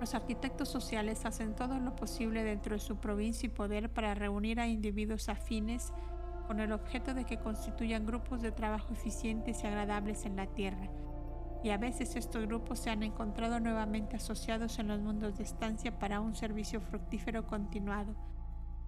[0.00, 4.58] Los arquitectos sociales hacen todo lo posible dentro de su provincia y poder para reunir
[4.58, 5.92] a individuos afines
[6.46, 10.88] con el objeto de que constituyan grupos de trabajo eficientes y agradables en la Tierra.
[11.62, 15.98] Y a veces estos grupos se han encontrado nuevamente asociados en los mundos de estancia
[15.98, 18.16] para un servicio fructífero continuado.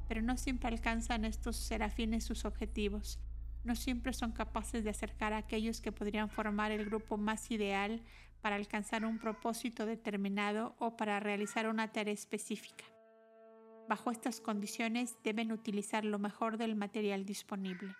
[0.08, 3.18] Pero no siempre alcanzan estos serafines sus objetivos.
[3.64, 8.02] No siempre son capaces de acercar a aquellos que podrían formar el grupo más ideal
[8.42, 12.84] para alcanzar un propósito determinado o para realizar una tarea específica.
[13.88, 17.94] Bajo estas condiciones deben utilizar lo mejor del material disponible.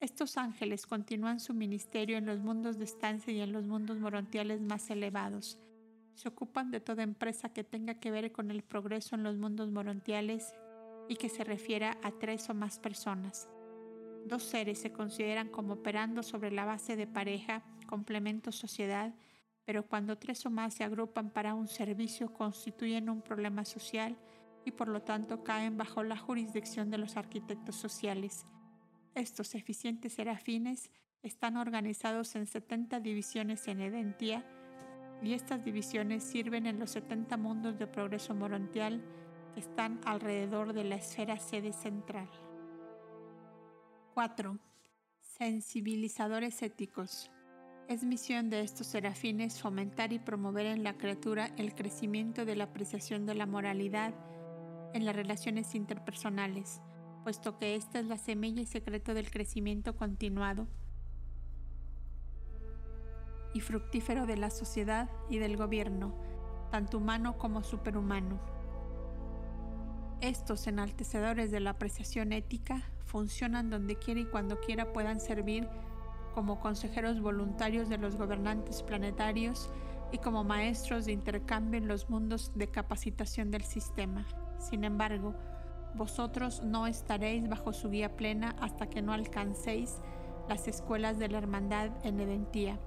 [0.00, 4.60] Estos ángeles continúan su ministerio en los mundos de estancia y en los mundos morontiales
[4.60, 5.60] más elevados.
[6.14, 9.70] Se ocupan de toda empresa que tenga que ver con el progreso en los mundos
[9.70, 10.54] morontiales
[11.10, 13.48] y que se refiera a tres o más personas.
[14.26, 19.12] Dos seres se consideran como operando sobre la base de pareja, complemento sociedad,
[19.64, 24.16] pero cuando tres o más se agrupan para un servicio constituyen un problema social
[24.64, 28.44] y por lo tanto caen bajo la jurisdicción de los arquitectos sociales.
[29.16, 30.92] Estos eficientes serafines
[31.24, 34.44] están organizados en 70 divisiones en Edentia
[35.24, 39.02] y estas divisiones sirven en los 70 mundos de progreso morontial
[39.52, 42.28] que están alrededor de la esfera sede central.
[44.14, 44.58] 4.
[45.20, 47.30] Sensibilizadores éticos.
[47.88, 52.64] Es misión de estos serafines fomentar y promover en la criatura el crecimiento de la
[52.64, 54.14] apreciación de la moralidad
[54.94, 56.80] en las relaciones interpersonales,
[57.24, 60.66] puesto que esta es la semilla y secreto del crecimiento continuado
[63.54, 66.14] y fructífero de la sociedad y del gobierno,
[66.70, 68.59] tanto humano como superhumano.
[70.20, 75.66] Estos enaltecedores de la apreciación ética funcionan donde quiera y cuando quiera puedan servir
[76.34, 79.70] como consejeros voluntarios de los gobernantes planetarios
[80.12, 84.26] y como maestros de intercambio en los mundos de capacitación del sistema.
[84.58, 85.34] Sin embargo,
[85.94, 90.02] vosotros no estaréis bajo su guía plena hasta que no alcancéis
[90.50, 92.78] las escuelas de la hermandad en Edentía,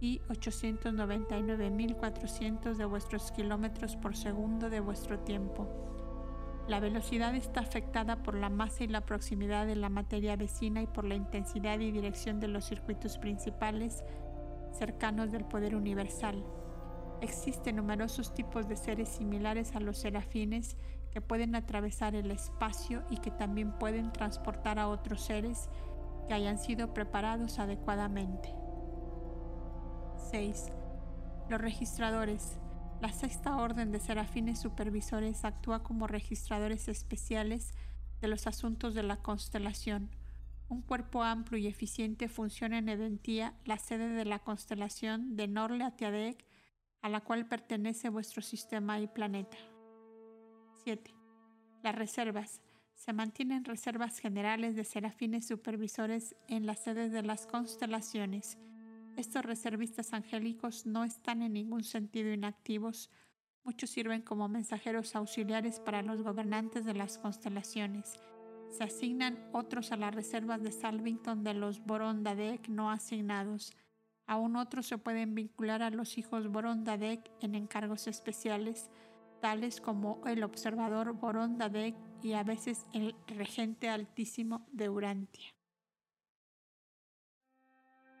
[0.00, 5.91] y 899.400 de vuestros kilómetros por segundo de vuestro tiempo.
[6.68, 10.86] La velocidad está afectada por la masa y la proximidad de la materia vecina y
[10.86, 14.04] por la intensidad y dirección de los circuitos principales
[14.72, 16.44] cercanos del poder universal.
[17.20, 20.76] Existen numerosos tipos de seres similares a los serafines
[21.10, 25.68] que pueden atravesar el espacio y que también pueden transportar a otros seres
[26.26, 28.54] que hayan sido preparados adecuadamente.
[30.30, 30.72] 6.
[31.48, 32.58] Los registradores
[33.02, 37.74] la sexta orden de serafines supervisores actúa como registradores especiales
[38.20, 40.08] de los asuntos de la constelación.
[40.68, 45.82] Un cuerpo amplio y eficiente funciona en Edentía, la sede de la constelación de Norle
[45.82, 46.46] Atiadec,
[47.00, 49.56] a la cual pertenece vuestro sistema y planeta.
[50.84, 51.12] 7.
[51.82, 52.62] Las reservas.
[52.94, 58.58] Se mantienen reservas generales de serafines supervisores en las sedes de las constelaciones
[59.16, 63.10] estos reservistas angélicos no están en ningún sentido inactivos.
[63.64, 68.20] Muchos sirven como mensajeros auxiliares para los gobernantes de las constelaciones.
[68.70, 73.72] Se asignan otros a las reservas de Salvington de los Boron-Dadek no asignados.
[74.26, 78.90] Aún otros se pueden vincular a los hijos Boron-Dadek en encargos especiales,
[79.40, 85.54] tales como el observador Boron-Dadek y a veces el regente altísimo de Urantia.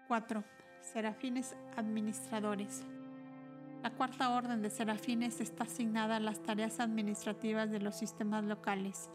[0.08, 2.84] 4 serafines administradores.
[3.82, 9.10] La cuarta orden de serafines está asignada a las tareas administrativas de los sistemas locales.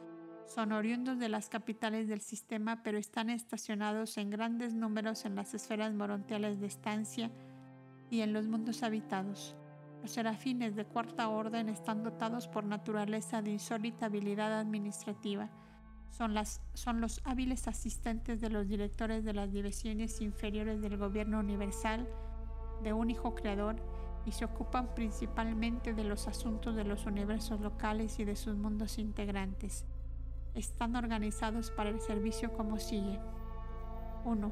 [0.47, 5.53] Son oriundos de las capitales del sistema, pero están estacionados en grandes números en las
[5.53, 7.31] esferas morontiales de estancia
[8.09, 9.55] y en los mundos habitados.
[10.01, 15.49] Los serafines de cuarta orden están dotados por naturaleza de insólita habilidad administrativa.
[16.09, 16.33] Son,
[17.01, 22.07] los hábiles asistentes de los directores de las divisiones inferiores del gobierno universal,
[22.83, 23.75] de un hijo creador,
[24.25, 28.97] y se ocupan principalmente de los asuntos de los universos locales y de sus mundos
[28.97, 29.85] integrantes.
[30.53, 33.19] Están organizados para el servicio como sigue.
[34.25, 34.51] 1.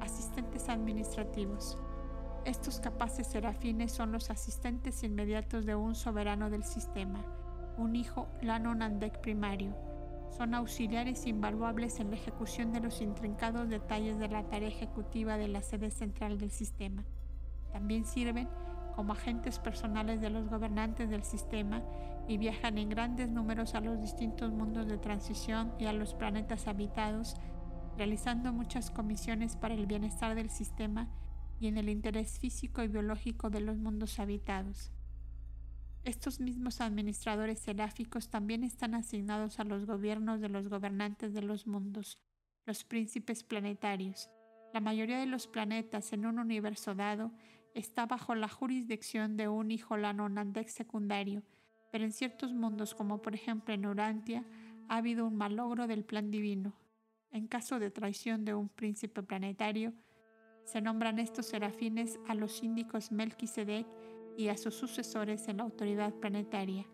[0.00, 1.78] Asistentes administrativos.
[2.44, 7.24] Estos capaces serafines son los asistentes inmediatos de un soberano del sistema,
[7.76, 9.85] un hijo Lano Nandek primario.
[10.30, 15.48] Son auxiliares invaluables en la ejecución de los intrincados detalles de la tarea ejecutiva de
[15.48, 17.04] la sede central del sistema.
[17.72, 18.48] También sirven
[18.94, 21.82] como agentes personales de los gobernantes del sistema
[22.28, 26.66] y viajan en grandes números a los distintos mundos de transición y a los planetas
[26.66, 27.36] habitados,
[27.96, 31.08] realizando muchas comisiones para el bienestar del sistema
[31.60, 34.90] y en el interés físico y biológico de los mundos habitados.
[36.06, 41.66] Estos mismos administradores seráficos también están asignados a los gobiernos de los gobernantes de los
[41.66, 42.16] mundos,
[42.64, 44.30] los príncipes planetarios.
[44.72, 47.32] La mayoría de los planetas en un universo dado
[47.74, 51.42] está bajo la jurisdicción de un hijo Lanonandek secundario,
[51.90, 54.44] pero en ciertos mundos, como por ejemplo en Urantia,
[54.88, 56.76] ha habido un malogro del plan divino.
[57.32, 59.92] En caso de traición de un príncipe planetario,
[60.62, 63.88] se nombran estos serafines a los síndicos Melquisedec
[64.36, 66.86] y a sus sucesores en la autoridad planetaria.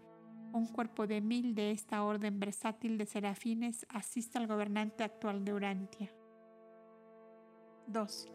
[0.52, 5.54] Un cuerpo de mil de esta orden versátil de serafines asiste al gobernante actual de
[5.54, 6.12] Urantia.
[7.86, 8.28] 2.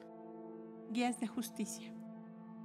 [0.91, 1.93] Guías de justicia.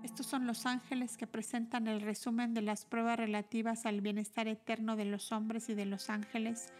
[0.03, 4.97] Estos son los ángeles que presentan el resumen de las pruebas relativas al bienestar eterno
[4.97, 6.72] de los hombres y de los ángeles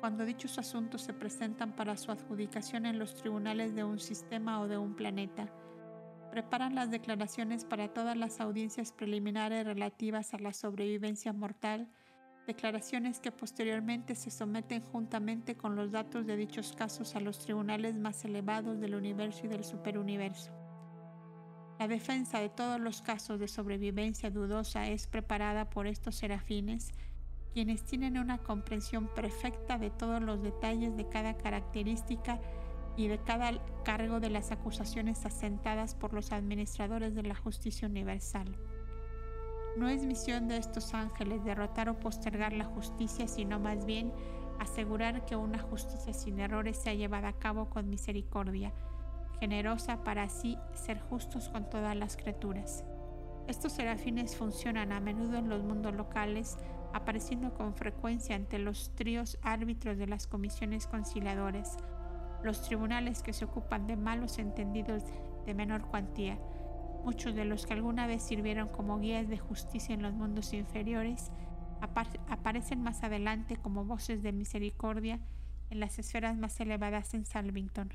[0.00, 4.68] cuando dichos asuntos se presentan para su adjudicación en los tribunales de un sistema o
[4.68, 5.50] de un planeta.
[6.30, 11.88] Preparan las declaraciones para todas las audiencias preliminares relativas a la sobrevivencia mortal,
[12.46, 17.96] declaraciones que posteriormente se someten juntamente con los datos de dichos casos a los tribunales
[17.96, 20.52] más elevados del universo y del superuniverso.
[21.78, 26.92] La defensa de todos los casos de sobrevivencia dudosa es preparada por estos serafines
[27.56, 32.38] quienes tienen una comprensión perfecta de todos los detalles de cada característica
[32.96, 33.52] y de cada
[33.84, 38.56] cargo de las acusaciones asentadas por los administradores de la justicia universal.
[39.76, 44.12] No es misión de estos ángeles derrotar o postergar la justicia, sino más bien
[44.58, 48.72] asegurar que una justicia sin errores sea llevada a cabo con misericordia,
[49.38, 52.84] generosa para así ser justos con todas las criaturas.
[53.48, 56.56] Estos serafines funcionan a menudo en los mundos locales,
[56.94, 61.76] apareciendo con frecuencia ante los tríos árbitros de las comisiones conciliadoras,
[62.42, 65.02] los tribunales que se ocupan de malos entendidos
[65.44, 66.38] de menor cuantía,
[67.04, 71.30] muchos de los que alguna vez sirvieron como guías de justicia en los mundos inferiores,
[71.80, 75.20] aparecen más adelante como voces de misericordia
[75.70, 77.92] en las esferas más elevadas en Salvington.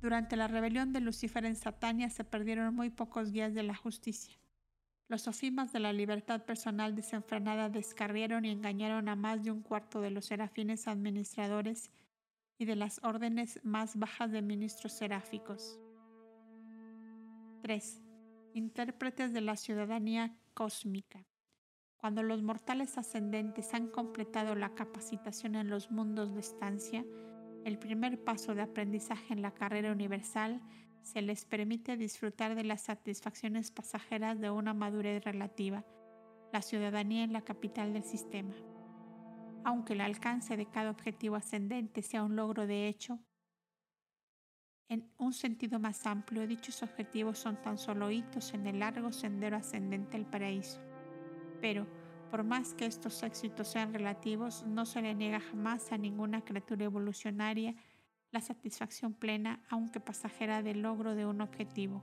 [0.00, 4.41] Durante la rebelión de Lucifer en Satania se perdieron muy pocos guías de la justicia.
[5.08, 10.00] Los sofimas de la libertad personal desenfrenada descarrieron y engañaron a más de un cuarto
[10.00, 11.90] de los serafines administradores
[12.58, 15.78] y de las órdenes más bajas de ministros seráficos.
[17.62, 18.02] 3.
[18.54, 21.24] Intérpretes de la ciudadanía cósmica.
[21.96, 27.04] Cuando los mortales ascendentes han completado la capacitación en los mundos de estancia,
[27.64, 30.60] el primer paso de aprendizaje en la carrera universal
[31.02, 35.84] se les permite disfrutar de las satisfacciones pasajeras de una madurez relativa,
[36.52, 38.54] la ciudadanía en la capital del sistema.
[39.64, 43.18] Aunque el alcance de cada objetivo ascendente sea un logro de hecho,
[44.88, 49.56] en un sentido más amplio, dichos objetivos son tan solo hitos en el largo sendero
[49.56, 50.80] ascendente al paraíso.
[51.62, 51.86] Pero,
[52.30, 56.84] por más que estos éxitos sean relativos, no se le niega jamás a ninguna criatura
[56.84, 57.74] evolucionaria
[58.32, 62.02] la satisfacción plena, aunque pasajera, del logro de un objetivo.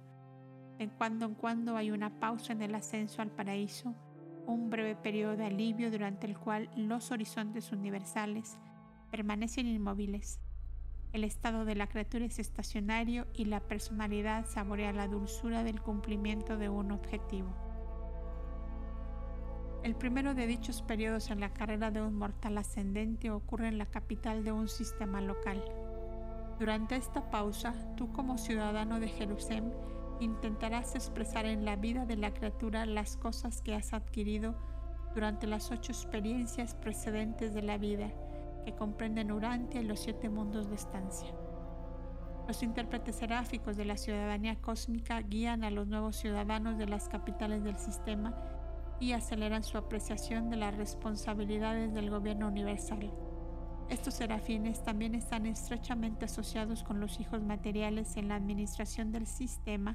[0.77, 3.95] De cuando en cuando hay una pausa en el ascenso al paraíso,
[4.45, 8.59] un breve periodo de alivio durante el cual los horizontes universales
[9.09, 10.39] permanecen inmóviles.
[11.13, 16.57] El estado de la criatura es estacionario y la personalidad saborea la dulzura del cumplimiento
[16.57, 17.49] de un objetivo.
[19.83, 23.87] El primero de dichos periodos en la carrera de un mortal ascendente ocurre en la
[23.87, 25.63] capital de un sistema local.
[26.59, 29.73] Durante esta pausa, tú como ciudadano de Jerusalén
[30.19, 34.55] intentarás expresar en la vida de la criatura las cosas que has adquirido
[35.15, 38.11] durante las ocho experiencias precedentes de la vida
[38.65, 41.29] que comprenden Urantia y los siete mundos de estancia.
[42.45, 47.63] Los intérpretes seráficos de la ciudadanía cósmica guían a los nuevos ciudadanos de las capitales
[47.63, 48.35] del sistema
[48.99, 53.13] y aceleran su apreciación de las responsabilidades del gobierno universal.
[53.89, 59.93] Estos serafines también están estrechamente asociados con los hijos materiales en la administración del sistema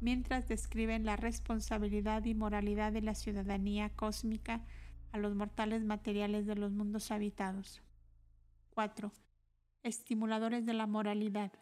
[0.00, 4.62] mientras describen la responsabilidad y moralidad de la ciudadanía cósmica
[5.12, 7.82] a los mortales materiales de los mundos habitados.
[8.74, 9.10] 4.
[9.82, 11.52] Estimuladores de la moralidad.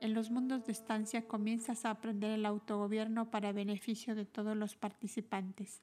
[0.00, 4.76] En los mundos de estancia comienzas a aprender el autogobierno para beneficio de todos los
[4.76, 5.82] participantes.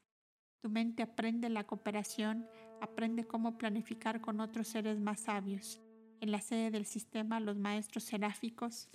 [0.62, 2.48] Tu mente aprende la cooperación,
[2.82, 5.82] aprende cómo planificar con otros seres más sabios.
[6.20, 8.90] En la sede del sistema, los maestros seráficos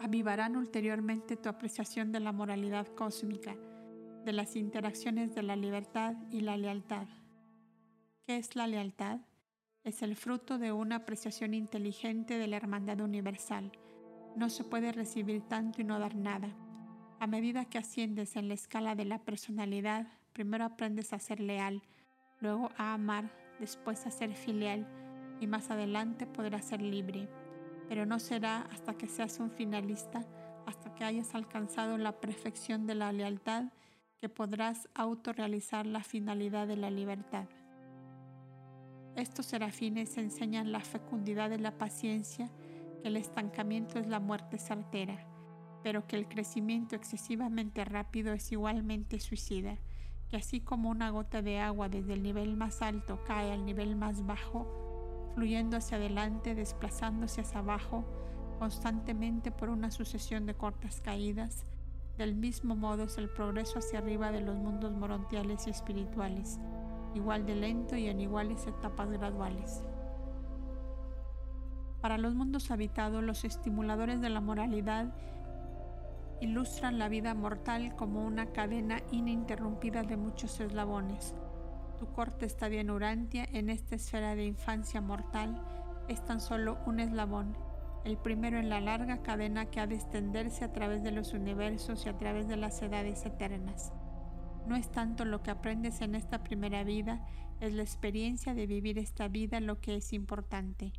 [0.00, 3.56] avivarán ulteriormente tu apreciación de la moralidad cósmica,
[4.24, 7.06] de las interacciones de la libertad y la lealtad.
[8.26, 9.20] ¿Qué es la lealtad?
[9.84, 13.70] Es el fruto de una apreciación inteligente de la hermandad universal.
[14.34, 16.54] No se puede recibir tanto y no dar nada.
[17.20, 21.82] A medida que asciendes en la escala de la personalidad, primero aprendes a ser leal,
[22.40, 24.86] luego a amar, después a ser filial
[25.40, 27.26] y más adelante podrás ser libre
[27.88, 30.24] pero no será hasta que seas un finalista,
[30.66, 33.64] hasta que hayas alcanzado la perfección de la lealtad,
[34.20, 37.46] que podrás autorrealizar la finalidad de la libertad.
[39.14, 42.50] Estos serafines enseñan la fecundidad de la paciencia,
[43.02, 45.26] que el estancamiento es la muerte certera,
[45.82, 49.78] pero que el crecimiento excesivamente rápido es igualmente suicida,
[50.28, 53.96] que así como una gota de agua desde el nivel más alto cae al nivel
[53.96, 54.66] más bajo,
[55.34, 58.04] fluyendo hacia adelante, desplazándose hacia abajo,
[58.58, 61.64] constantemente por una sucesión de cortas caídas.
[62.18, 66.58] Del mismo modo es el progreso hacia arriba de los mundos morontiales y espirituales,
[67.14, 69.82] igual de lento y en iguales etapas graduales.
[72.00, 75.12] Para los mundos habitados, los estimuladores de la moralidad
[76.40, 81.34] ilustran la vida mortal como una cadena ininterrumpida de muchos eslabones
[81.96, 85.62] tu corte estadio en Urantia, en esta esfera de infancia mortal,
[86.08, 87.56] es tan solo un eslabón,
[88.04, 92.06] el primero en la larga cadena que ha de extenderse a través de los universos
[92.06, 93.92] y a través de las edades eternas.
[94.66, 97.24] No es tanto lo que aprendes en esta primera vida,
[97.60, 100.92] es la experiencia de vivir esta vida lo que es importante.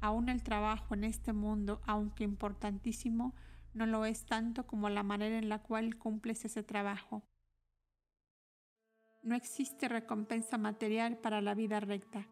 [0.00, 3.34] Aún el trabajo en este mundo, aunque importantísimo,
[3.74, 7.22] no lo es tanto como la manera en la cual cumples ese trabajo.
[9.22, 12.26] No existe recompensa material para la vida recta,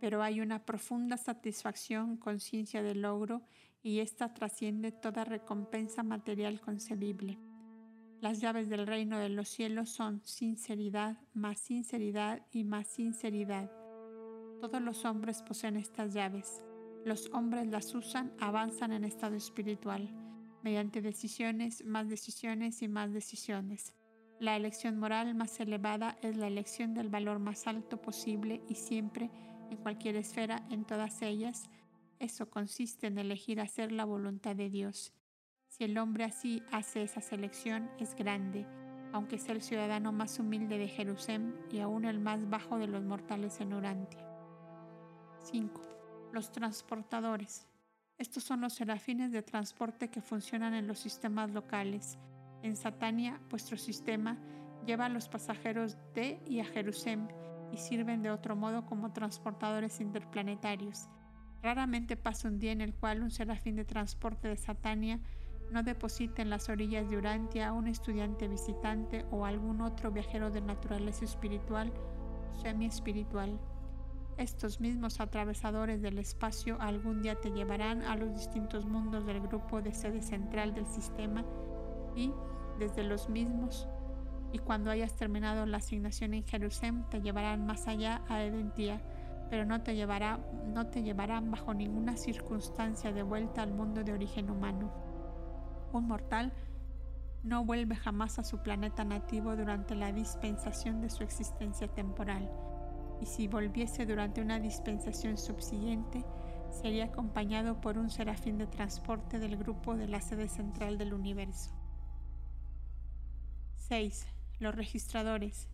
[0.00, 3.42] pero hay una profunda satisfacción, conciencia del logro,
[3.82, 7.38] y ésta trasciende toda recompensa material concebible.
[8.20, 13.70] Las llaves del reino de los cielos son sinceridad, más sinceridad y más sinceridad.
[14.60, 16.62] Todos los hombres poseen estas llaves.
[17.04, 20.08] Los hombres las usan, avanzan en estado espiritual,
[20.62, 23.94] mediante decisiones, más decisiones y más decisiones.
[24.38, 29.30] La elección moral más elevada es la elección del valor más alto posible y siempre,
[29.70, 31.70] en cualquier esfera, en todas ellas,
[32.18, 35.12] eso consiste en elegir hacer la voluntad de Dios.
[35.68, 38.66] Si el hombre así hace esa selección, es grande,
[39.12, 43.02] aunque sea el ciudadano más humilde de Jerusalén y aún el más bajo de los
[43.04, 44.28] mortales en Urantia.
[45.44, 46.30] 5.
[46.32, 47.71] Los transportadores.
[48.18, 52.18] Estos son los serafines de transporte que funcionan en los sistemas locales
[52.62, 54.38] en Satania, vuestro sistema
[54.86, 57.28] lleva a los pasajeros de y a Jerusalén
[57.72, 61.08] y sirven de otro modo como transportadores interplanetarios.
[61.62, 65.20] Raramente pasa un día en el cual un serafín de transporte de Satania
[65.70, 70.50] no deposita en las orillas de Urantia a un estudiante visitante o algún otro viajero
[70.50, 71.92] de naturaleza espiritual
[72.52, 73.58] o semi-espiritual.
[74.42, 79.80] Estos mismos atravesadores del espacio algún día te llevarán a los distintos mundos del grupo
[79.80, 81.44] de sede central del sistema
[82.16, 82.32] y,
[82.76, 83.86] desde los mismos,
[84.50, 89.00] y cuando hayas terminado la asignación en Jerusalén te llevarán más allá a Edentía,
[89.48, 94.12] pero no te, llevará, no te llevarán bajo ninguna circunstancia de vuelta al mundo de
[94.12, 94.92] origen humano.
[95.92, 96.52] Un mortal
[97.44, 102.50] no vuelve jamás a su planeta nativo durante la dispensación de su existencia temporal,
[103.22, 106.24] y si volviese durante una dispensación subsiguiente,
[106.72, 111.70] sería acompañado por un serafín de transporte del grupo de la sede central del universo.
[113.76, 114.26] 6.
[114.58, 115.68] Los registradores.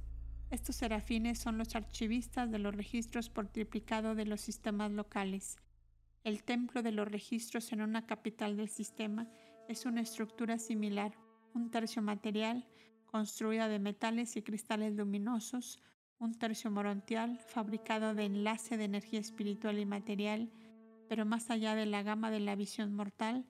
[0.51, 5.57] Estos serafines son los archivistas de los registros por triplicado de los sistemas locales.
[6.25, 9.27] El templo de los registros en una capital del sistema
[9.69, 11.15] es una estructura similar,
[11.55, 12.69] un tercio material,
[13.07, 15.83] construida de metales y cristales luminosos,
[16.19, 20.51] un tercio morontial fabricado de enlace de energía espiritual y material,
[21.09, 23.47] pero más allá de la gama de la visión mortal,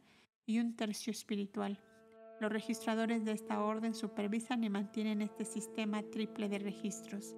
[0.48, 1.78] y un tercio espiritual.
[2.40, 7.36] Los registradores de esta orden supervisan y mantienen este sistema triple de registros.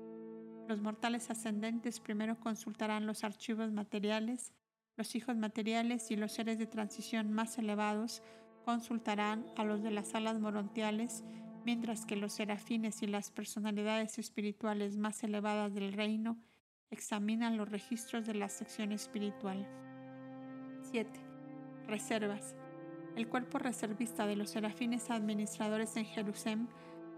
[0.69, 4.53] Los mortales ascendentes primero consultarán los archivos materiales,
[4.97, 8.23] los hijos materiales y los seres de transición más elevados
[8.65, 11.25] consultarán a los de las alas morontiales,
[11.65, 16.39] mientras que los serafines y las personalidades espirituales más elevadas del reino
[16.91, 19.67] examinan los registros de la sección espiritual.
[20.91, 21.11] 7.
[21.87, 22.55] Reservas.
[23.17, 26.69] El cuerpo reservista de los serafines administradores en Jerusalén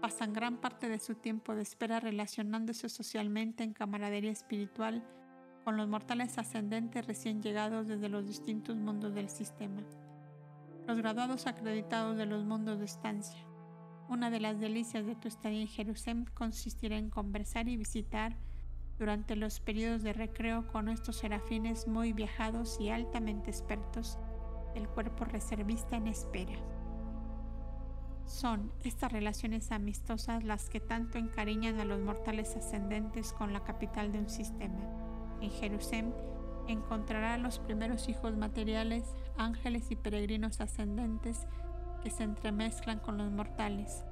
[0.01, 5.03] pasan gran parte de su tiempo de espera relacionándose socialmente en camaradería espiritual
[5.63, 9.81] con los mortales ascendentes recién llegados desde los distintos mundos del sistema.
[10.87, 13.52] Los graduados acreditados de los mundos de estancia.
[14.13, 18.37] Una de las delicias de tu estadía en Jerusalén consistirá en conversar y visitar
[18.99, 24.19] durante los periodos de recreo con estos serafines muy viajados y altamente expertos
[24.75, 26.53] el cuerpo reservista en espera.
[28.27, 34.11] Son estas relaciones amistosas las que tanto encariñan a los mortales ascendentes con la capital
[34.11, 34.91] de un sistema.
[35.41, 36.13] En Jerusalén
[36.67, 41.47] encontrará a los primeros hijos materiales, ángeles y peregrinos ascendentes
[42.03, 44.03] que se entremezclan con los mortales.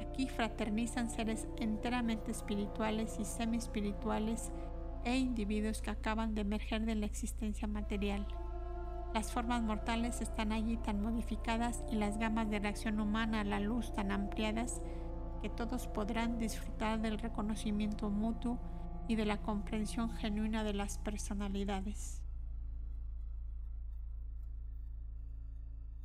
[0.00, 4.50] Aquí fraternizan seres enteramente espirituales y semi-espirituales
[5.04, 8.26] e individuos que acaban de emerger de la existencia material.
[9.14, 13.60] Las formas mortales están allí tan modificadas y las gamas de reacción humana a la
[13.60, 14.80] luz tan ampliadas
[15.40, 18.58] que todos podrán disfrutar del reconocimiento mutuo
[19.06, 22.22] y de la comprensión genuina de las personalidades.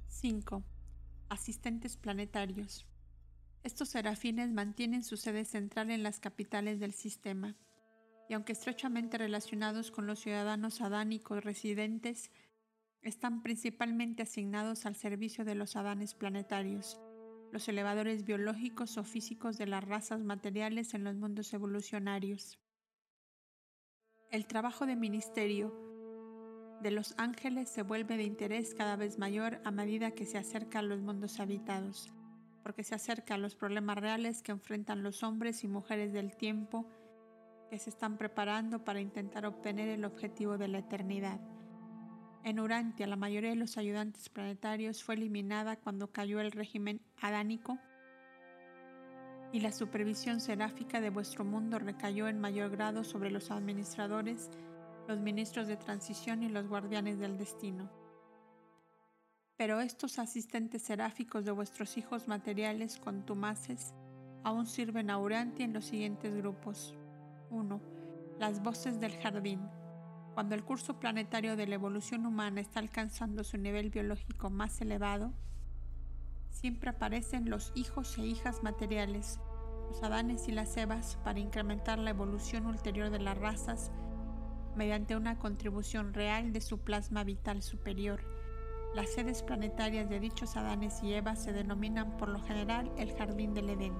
[0.10, 0.62] 5.
[1.30, 2.88] Asistentes planetarios.
[3.64, 7.56] Estos serafines mantienen su sede central en las capitales del sistema,
[8.28, 12.32] y aunque estrechamente relacionados con los ciudadanos adánicos residentes,
[13.04, 17.00] están principalmente asignados al servicio de los adanes planetarios,
[17.52, 22.60] los elevadores biológicos o físicos de las razas materiales en los mundos evolucionarios.
[24.32, 25.89] El trabajo de ministerio
[26.82, 30.80] de los ángeles se vuelve de interés cada vez mayor a medida que se acerca
[30.80, 32.14] a los mundos habitados,
[32.64, 36.86] porque se acerca a los problemas reales que enfrentan los hombres y mujeres del tiempo
[37.70, 41.40] que se están preparando para intentar obtener el objetivo de la eternidad.
[42.44, 47.78] En Urantia, la mayoría de los ayudantes planetarios fue eliminada cuando cayó el régimen adánico
[49.52, 54.50] y la supervisión seráfica de vuestro mundo recayó en mayor grado sobre los administradores,
[55.10, 57.90] los ministros de transición y los guardianes del destino.
[59.58, 63.96] Pero estos asistentes seráficos de vuestros hijos materiales contumaces
[64.44, 66.94] aún sirven a Urantia en los siguientes grupos.
[67.50, 67.82] 1.
[68.38, 69.68] Las voces del jardín.
[70.36, 75.34] Cuando el curso planetario de la evolución humana está alcanzando su nivel biológico más elevado,
[76.52, 79.40] siempre aparecen los hijos e hijas materiales,
[79.88, 83.92] los Adanes y las Evas, para incrementar la evolución ulterior de las razas
[84.80, 88.22] mediante una contribución real de su plasma vital superior.
[88.96, 93.54] Las sedes planetarias de dichos Adanes y Evas se denominan por lo general el Jardín
[93.54, 93.94] del Edén.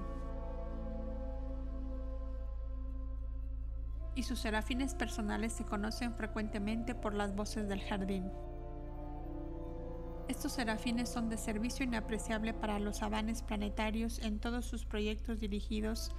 [4.16, 8.30] y sus serafines personales se conocen frecuentemente por las voces del jardín.
[10.28, 16.10] Estos serafines son de servicio inapreciable para los adanes planetarios en todos sus proyectos dirigidos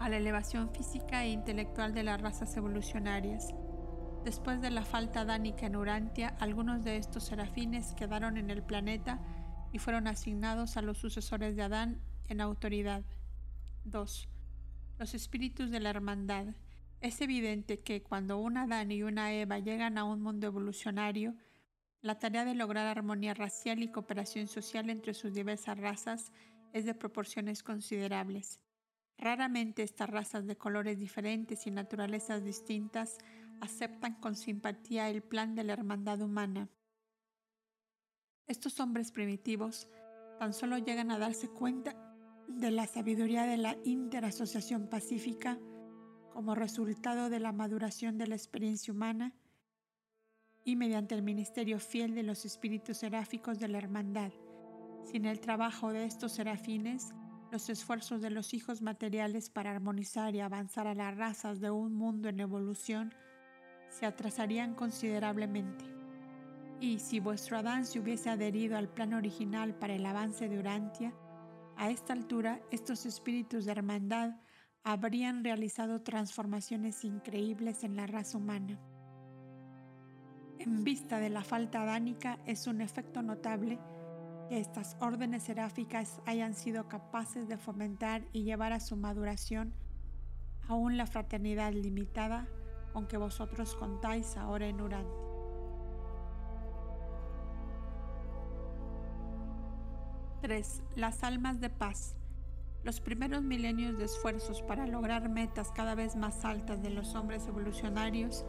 [0.00, 3.54] la elevación física e intelectual de las razas evolucionarias.
[4.24, 9.20] Después de la falta adánica en Urantia, algunos de estos serafines quedaron en el planeta
[9.72, 13.02] y fueron asignados a los sucesores de Adán en autoridad.
[13.84, 14.28] 2
[14.98, 16.46] los espíritus de la hermandad.
[17.00, 21.34] Es evidente que cuando un Adán y una Eva llegan a un mundo evolucionario,
[22.00, 26.32] la tarea de lograr armonía racial y cooperación social entre sus diversas razas
[26.72, 28.60] es de proporciones considerables.
[29.18, 33.18] Raramente estas razas de colores diferentes y naturalezas distintas
[33.60, 36.68] aceptan con simpatía el plan de la hermandad humana.
[38.46, 39.88] Estos hombres primitivos
[40.38, 41.96] tan solo llegan a darse cuenta
[42.48, 45.58] de la sabiduría de la interasociación pacífica
[46.32, 49.32] como resultado de la maduración de la experiencia humana
[50.64, 54.32] y mediante el ministerio fiel de los espíritus seráficos de la hermandad.
[55.04, 57.14] Sin el trabajo de estos serafines,
[57.54, 61.94] los esfuerzos de los hijos materiales para armonizar y avanzar a las razas de un
[61.94, 63.14] mundo en evolución
[63.88, 65.84] se atrasarían considerablemente.
[66.80, 71.14] Y si vuestro Adán se hubiese adherido al plan original para el avance de Urantia,
[71.76, 74.34] a esta altura estos espíritus de hermandad
[74.82, 78.80] habrían realizado transformaciones increíbles en la raza humana.
[80.58, 83.78] En vista de la falta adánica es un efecto notable
[84.48, 89.74] que estas órdenes seráficas hayan sido capaces de fomentar y llevar a su maduración
[90.68, 92.48] aún la fraternidad limitada
[92.92, 94.78] con que vosotros contáis ahora en.
[100.40, 100.82] 3.
[100.96, 102.16] Las almas de paz.
[102.82, 107.46] Los primeros milenios de esfuerzos para lograr metas cada vez más altas de los hombres
[107.46, 108.44] evolucionarios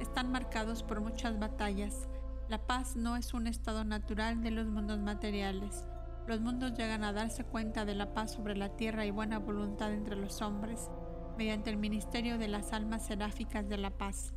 [0.00, 2.08] están marcados por muchas batallas.
[2.48, 5.84] La paz no es un estado natural de los mundos materiales.
[6.28, 9.92] Los mundos llegan a darse cuenta de la paz sobre la tierra y buena voluntad
[9.92, 10.88] entre los hombres
[11.36, 14.32] mediante el ministerio de las almas seráficas de la paz.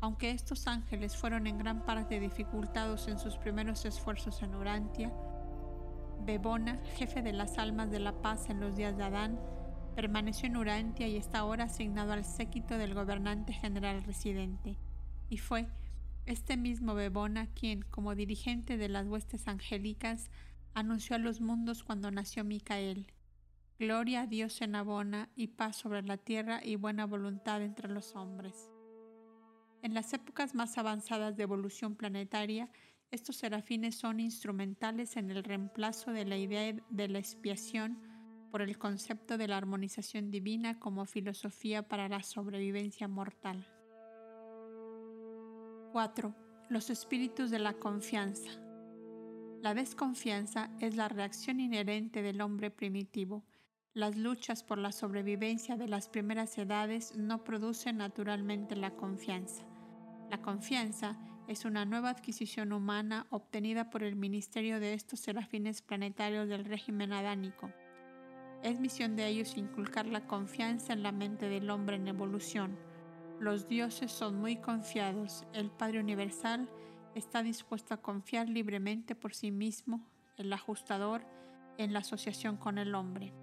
[0.00, 5.10] Aunque estos ángeles fueron en gran parte dificultados en sus primeros esfuerzos en Urantia,
[6.26, 9.40] Bebona, jefe de las almas de la paz en los días de Adán,
[9.94, 14.76] permaneció en Urantia y está ahora asignado al séquito del gobernante general residente.
[15.30, 15.66] Y fue
[16.26, 20.30] este mismo Bebona quien, como dirigente de las huestes angélicas,
[20.74, 23.12] anunció a los mundos cuando nació Micael.
[23.78, 28.16] Gloria a Dios en Abona y paz sobre la tierra y buena voluntad entre los
[28.16, 28.70] hombres.
[29.82, 32.70] En las épocas más avanzadas de evolución planetaria,
[33.10, 37.98] estos serafines son instrumentales en el reemplazo de la idea de la expiación
[38.50, 43.64] por el concepto de la armonización divina como filosofía para la sobrevivencia mortal.
[45.96, 46.34] 4.
[46.68, 48.50] Los espíritus de la confianza.
[49.62, 53.46] La desconfianza es la reacción inherente del hombre primitivo.
[53.94, 59.64] Las luchas por la sobrevivencia de las primeras edades no producen naturalmente la confianza.
[60.28, 61.18] La confianza
[61.48, 67.14] es una nueva adquisición humana obtenida por el ministerio de estos serafines planetarios del régimen
[67.14, 67.70] adánico.
[68.62, 72.85] Es misión de ellos inculcar la confianza en la mente del hombre en evolución.
[73.38, 76.70] Los dioses son muy confiados, el Padre Universal
[77.14, 80.06] está dispuesto a confiar libremente por sí mismo,
[80.36, 81.22] el ajustador,
[81.78, 83.34] en la asociación con el hombre.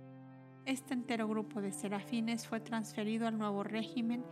[0.65, 4.25] Este entero grupo de serafines fue transferido al nuevo régimen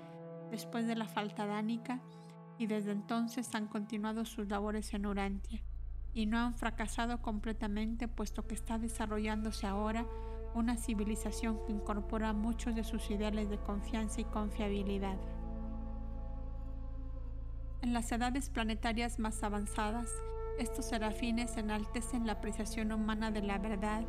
[0.50, 2.02] después de la falta adánica
[2.58, 5.62] y desde entonces han continuado sus labores en Urantia
[6.14, 10.06] y no han fracasado completamente puesto que está desarrollándose ahora
[10.54, 15.18] una civilización que incorpora muchos de sus ideales de confianza y confiabilidad.
[17.82, 20.10] En las edades planetarias más avanzadas,
[20.60, 24.04] estos serafines enaltecen la apreciación humana de la verdad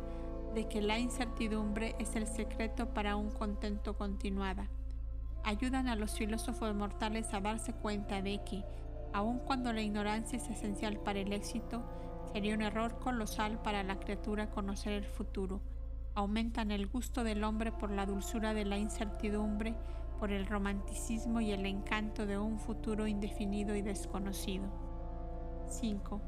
[0.53, 4.69] de que la incertidumbre es el secreto para un contento continuada
[5.43, 8.63] ayudan a los filósofos mortales a darse cuenta de que,
[9.11, 11.83] aun cuando la ignorancia es esencial para el éxito,
[12.31, 15.61] sería un error colosal para la criatura conocer el futuro.
[16.15, 19.75] Aumentan el gusto del hombre por la dulzura de la incertidumbre,
[20.19, 24.65] por el romanticismo y el encanto de un futuro indefinido y desconocido.
[25.67, 26.21] 5.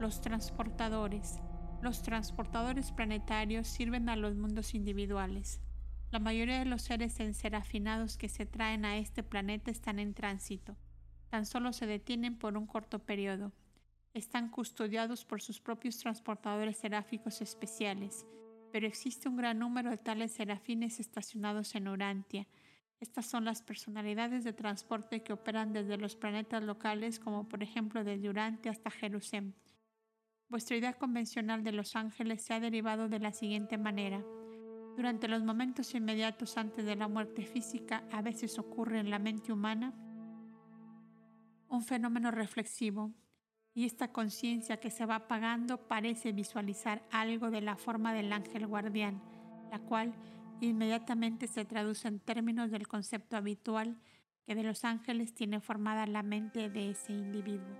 [0.00, 1.40] Los transportadores.
[1.82, 5.60] Los transportadores planetarios sirven a los mundos individuales.
[6.10, 10.76] La mayoría de los seres enserafinados que se traen a este planeta están en tránsito.
[11.28, 13.52] Tan solo se detienen por un corto periodo.
[14.14, 18.24] Están custodiados por sus propios transportadores seráficos especiales,
[18.70, 22.46] pero existe un gran número de tales serafines estacionados en Urantia.
[23.00, 28.04] Estas son las personalidades de transporte que operan desde los planetas locales, como por ejemplo
[28.04, 29.54] desde Urantia hasta Jerusalén.
[30.48, 34.24] Vuestra idea convencional de los ángeles se ha derivado de la siguiente manera.
[34.96, 39.52] Durante los momentos inmediatos antes de la muerte física, a veces ocurre en la mente
[39.52, 39.92] humana
[41.68, 43.12] un fenómeno reflexivo
[43.74, 48.68] y esta conciencia que se va apagando parece visualizar algo de la forma del ángel
[48.68, 49.20] guardián,
[49.72, 50.14] la cual
[50.60, 53.98] inmediatamente se traduce en términos del concepto habitual
[54.46, 57.76] que de los ángeles tiene formada la mente de ese individuo.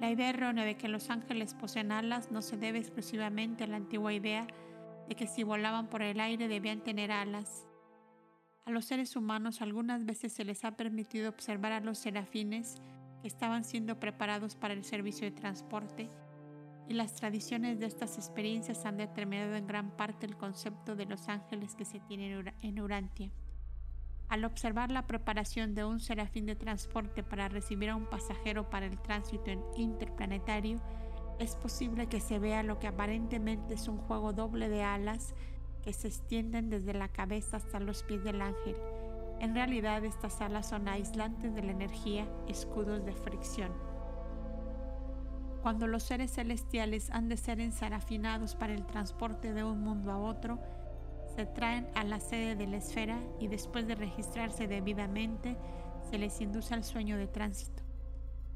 [0.00, 3.76] La idea errónea de que los ángeles poseen alas no se debe exclusivamente a la
[3.76, 4.46] antigua idea
[5.08, 7.66] de que si volaban por el aire debían tener alas.
[8.64, 12.76] A los seres humanos algunas veces se les ha permitido observar a los serafines
[13.20, 16.08] que estaban siendo preparados para el servicio de transporte
[16.90, 21.28] y las tradiciones de estas experiencias han determinado en gran parte el concepto de los
[21.28, 23.30] ángeles que se tienen en Urantia.
[24.28, 28.86] Al observar la preparación de un serafín de transporte para recibir a un pasajero para
[28.86, 30.80] el tránsito interplanetario,
[31.38, 35.36] es posible que se vea lo que aparentemente es un juego doble de alas
[35.84, 38.74] que se extienden desde la cabeza hasta los pies del ángel.
[39.38, 43.89] En realidad estas alas son aislantes de la energía, escudos de fricción.
[45.62, 50.18] Cuando los seres celestiales han de ser ensarafinados para el transporte de un mundo a
[50.18, 50.58] otro,
[51.36, 55.56] se traen a la sede de la esfera y después de registrarse debidamente,
[56.10, 57.82] se les induce al sueño de tránsito.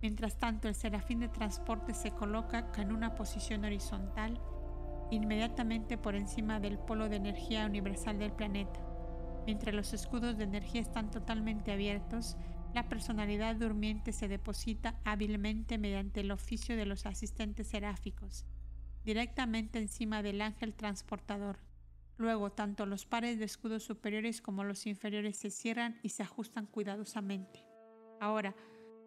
[0.00, 4.40] Mientras tanto, el serafín de transporte se coloca en una posición horizontal,
[5.10, 8.80] inmediatamente por encima del polo de energía universal del planeta.
[9.46, 12.36] Mientras los escudos de energía están totalmente abiertos,
[12.74, 18.44] la personalidad durmiente se deposita hábilmente mediante el oficio de los asistentes seráficos,
[19.04, 21.60] directamente encima del ángel transportador.
[22.16, 26.66] Luego, tanto los pares de escudos superiores como los inferiores se cierran y se ajustan
[26.66, 27.64] cuidadosamente.
[28.20, 28.56] Ahora,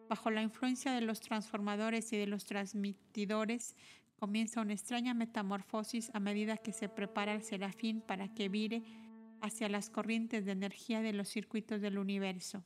[0.07, 3.75] bajo la influencia de los transformadores y de los transmitidores,
[4.15, 8.83] comienza una extraña metamorfosis a medida que se prepara el serafín para que vire
[9.41, 12.63] hacia las corrientes de energía de los circuitos del universo.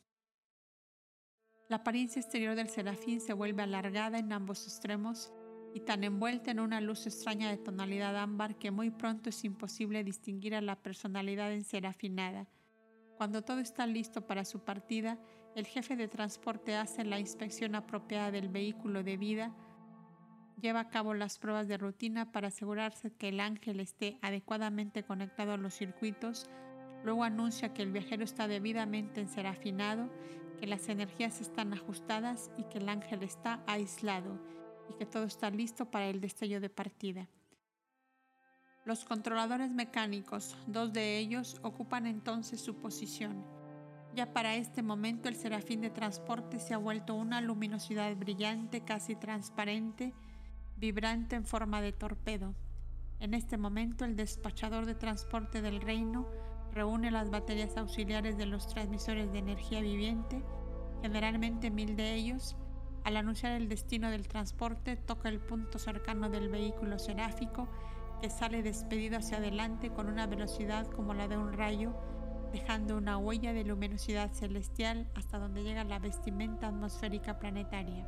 [1.72, 5.32] La apariencia exterior del serafín se vuelve alargada en ambos extremos
[5.74, 10.03] y tan envuelta en una luz extraña de tonalidad ámbar que muy pronto es imposible
[10.03, 12.49] distinguir a la personalidad serafinada.
[13.15, 15.17] Cuando todo está listo para su partida,
[15.55, 19.55] el jefe de transporte hace la inspección apropiada del vehículo de vida,
[20.59, 25.53] lleva a cabo las pruebas de rutina para asegurarse que el ángel esté adecuadamente conectado
[25.53, 26.49] a los circuitos,
[27.05, 30.09] luego anuncia que el viajero está debidamente enserafinado
[30.62, 34.39] que las energías están ajustadas y que el ángel está aislado
[34.88, 37.28] y que todo está listo para el destello de partida.
[38.86, 43.43] Los controladores mecánicos, dos de ellos, ocupan entonces su posición.
[44.14, 49.16] Ya para este momento el serafín de transporte se ha vuelto una luminosidad brillante, casi
[49.16, 50.14] transparente,
[50.78, 52.53] vibrante en forma de torpedo.
[53.20, 56.28] En este momento el despachador de transporte del reino
[56.74, 60.43] reúne las baterías auxiliares de los transmisores de energía viviente,
[61.01, 62.55] generalmente mil de ellos.
[63.03, 67.67] Al anunciar el destino del transporte, toca el punto cercano del vehículo seráfico
[68.22, 71.93] que sale despedido hacia adelante con una velocidad como la de un rayo,
[72.51, 78.07] dejando una huella de luminosidad celestial hasta donde llega la vestimenta atmosférica planetaria.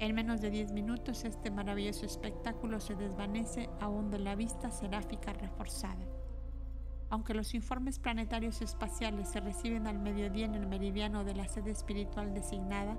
[0.00, 5.34] En menos de 10 minutos este maravilloso espectáculo se desvanece aún de la vista seráfica
[5.34, 6.19] reforzada.
[7.10, 11.72] Aunque los informes planetarios espaciales se reciben al mediodía en el meridiano de la sede
[11.72, 12.96] espiritual designada,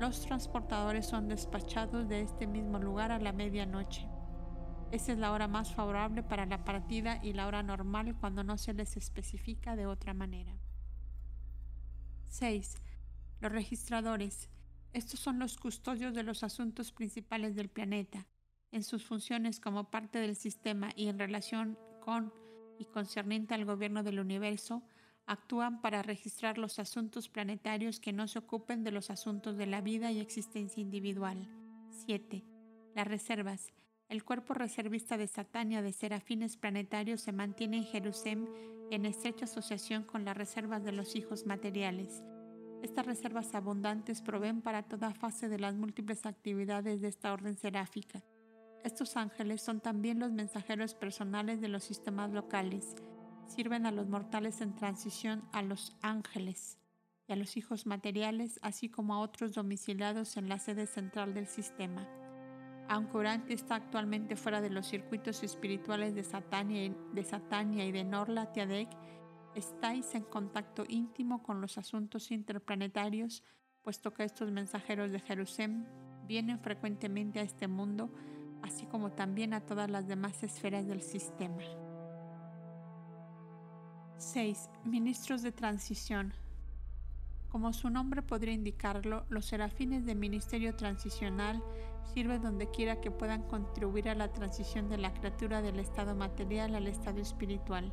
[0.00, 4.08] los transportadores son despachados de este mismo lugar a la medianoche.
[4.90, 8.58] Esa es la hora más favorable para la partida y la hora normal cuando no
[8.58, 10.58] se les especifica de otra manera.
[12.28, 12.76] 6.
[13.40, 14.50] Los registradores.
[14.92, 18.26] Estos son los custodios de los asuntos principales del planeta,
[18.72, 22.32] en sus funciones como parte del sistema y en relación con
[22.78, 24.82] y concerniente al gobierno del universo,
[25.26, 29.80] actúan para registrar los asuntos planetarios que no se ocupen de los asuntos de la
[29.80, 31.48] vida y existencia individual.
[32.06, 32.44] 7.
[32.94, 33.72] Las reservas.
[34.08, 38.48] El cuerpo reservista de Satania de serafines planetarios se mantiene en Jerusalén
[38.90, 42.22] en estrecha asociación con las reservas de los hijos materiales.
[42.82, 48.22] Estas reservas abundantes proveen para toda fase de las múltiples actividades de esta orden seráfica
[48.84, 52.94] estos ángeles son también los mensajeros personales de los sistemas locales.
[53.46, 56.78] Sirven a los mortales en transición a los ángeles
[57.26, 61.46] y a los hijos materiales, así como a otros domiciliados en la sede central del
[61.46, 62.06] sistema.
[62.88, 68.04] Aunque Urantia está actualmente fuera de los circuitos espirituales de Satania y de, y de
[68.04, 68.88] Norla Tiadek,
[69.54, 73.42] estáis en contacto íntimo con los asuntos interplanetarios,
[73.82, 75.86] puesto que estos mensajeros de Jerusalén
[76.26, 78.10] vienen frecuentemente a este mundo
[78.62, 81.62] así como también a todas las demás esferas del sistema.
[84.18, 84.70] 6.
[84.84, 86.34] Ministros de transición.
[87.50, 91.62] Como su nombre podría indicarlo, los serafines del Ministerio Transicional
[92.12, 96.74] sirven donde quiera que puedan contribuir a la transición de la criatura del estado material
[96.74, 97.92] al estado espiritual.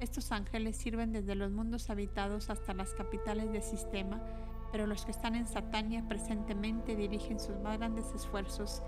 [0.00, 4.20] Estos ángeles sirven desde los mundos habitados hasta las capitales del sistema,
[4.72, 8.82] pero los que están en Satania presentemente dirigen sus más grandes esfuerzos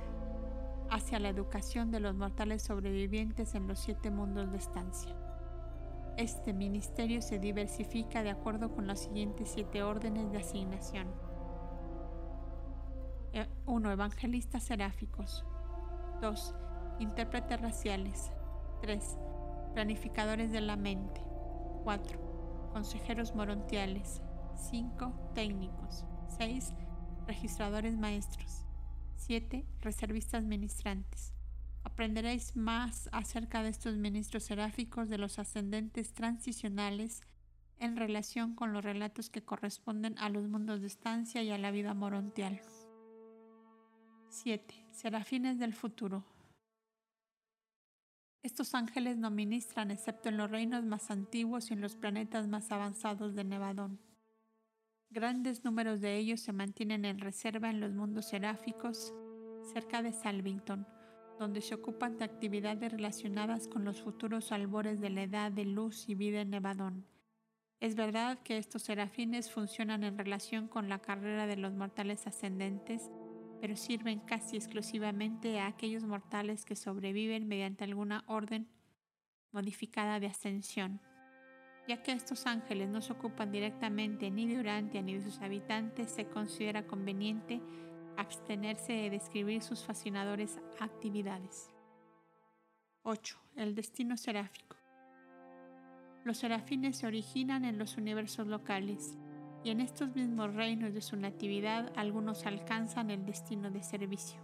[0.95, 5.13] hacia la educación de los mortales sobrevivientes en los siete mundos de estancia.
[6.17, 11.09] Este ministerio se diversifica de acuerdo con las siguientes siete órdenes de asignación.
[13.67, 13.91] 1.
[13.91, 15.45] E, evangelistas seráficos.
[16.21, 16.55] 2.
[17.01, 18.31] Intérpretes raciales.
[18.81, 19.19] 3.
[19.75, 21.21] Planificadores de la mente.
[21.83, 22.71] 4.
[22.73, 24.23] Consejeros morontiales.
[24.71, 25.13] 5.
[25.35, 26.05] Técnicos.
[26.39, 26.73] 6.
[27.27, 28.64] Registradores maestros.
[29.27, 29.65] 7.
[29.81, 31.33] Reservistas ministrantes.
[31.83, 37.23] Aprenderéis más acerca de estos ministros seráficos de los ascendentes transicionales
[37.79, 41.71] en relación con los relatos que corresponden a los mundos de estancia y a la
[41.71, 42.61] vida morontial.
[44.29, 44.89] 7.
[44.91, 46.27] Serafines del futuro.
[48.43, 52.71] Estos ángeles no ministran excepto en los reinos más antiguos y en los planetas más
[52.71, 53.99] avanzados de Nevadón.
[55.15, 59.15] Grandes números de ellos se mantienen en reserva en los mundos seráficos
[59.73, 60.89] cerca de Salvington,
[61.39, 66.09] donde se ocupan de actividades relacionadas con los futuros albores de la edad de luz
[66.09, 67.07] y vida en Nevadón.
[67.79, 73.09] Es verdad que estos serafines funcionan en relación con la carrera de los mortales ascendentes,
[73.61, 78.67] pero sirven casi exclusivamente a aquellos mortales que sobreviven mediante alguna orden
[79.53, 81.01] modificada de ascensión,
[81.87, 86.11] ya que estos ángeles no se ocupan directamente ni de Urantia ni de sus habitantes,
[86.11, 87.61] se considera conveniente
[88.17, 91.71] abstenerse de describir sus fascinadores actividades.
[93.03, 93.39] 8.
[93.57, 94.77] El destino seráfico.
[96.25, 99.19] Los serafines se originan en los universos locales
[99.63, 104.41] y en estos mismos reinos de su natividad algunos alcanzan el destino de servicio.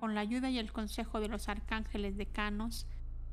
[0.00, 2.86] Con la ayuda y el consejo de los arcángeles decanos,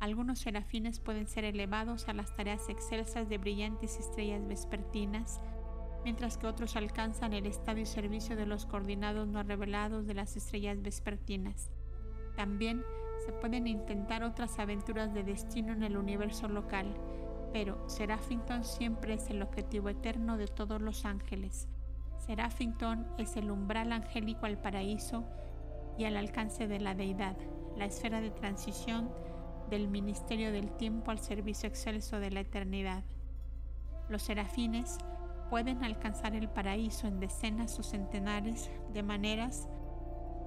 [0.03, 5.39] algunos serafines pueden ser elevados a las tareas excelsas de brillantes estrellas vespertinas,
[6.03, 10.35] mientras que otros alcanzan el estado y servicio de los coordinados no revelados de las
[10.35, 11.71] estrellas vespertinas.
[12.35, 12.83] También
[13.25, 16.93] se pueden intentar otras aventuras de destino en el universo local,
[17.53, 21.69] pero Seraphington siempre es el objetivo eterno de todos los ángeles.
[22.17, 25.23] Seraphington es el umbral angélico al paraíso
[25.97, 27.37] y al alcance de la deidad,
[27.77, 29.09] la esfera de transición
[29.69, 33.03] del ministerio del tiempo al servicio excelso de la eternidad.
[34.09, 34.97] Los serafines
[35.49, 39.67] pueden alcanzar el paraíso en decenas o centenares de maneras,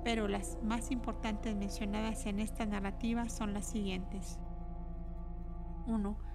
[0.05, 4.39] pero las más importantes mencionadas en esta narrativa son las siguientes.
[5.87, 6.27] 1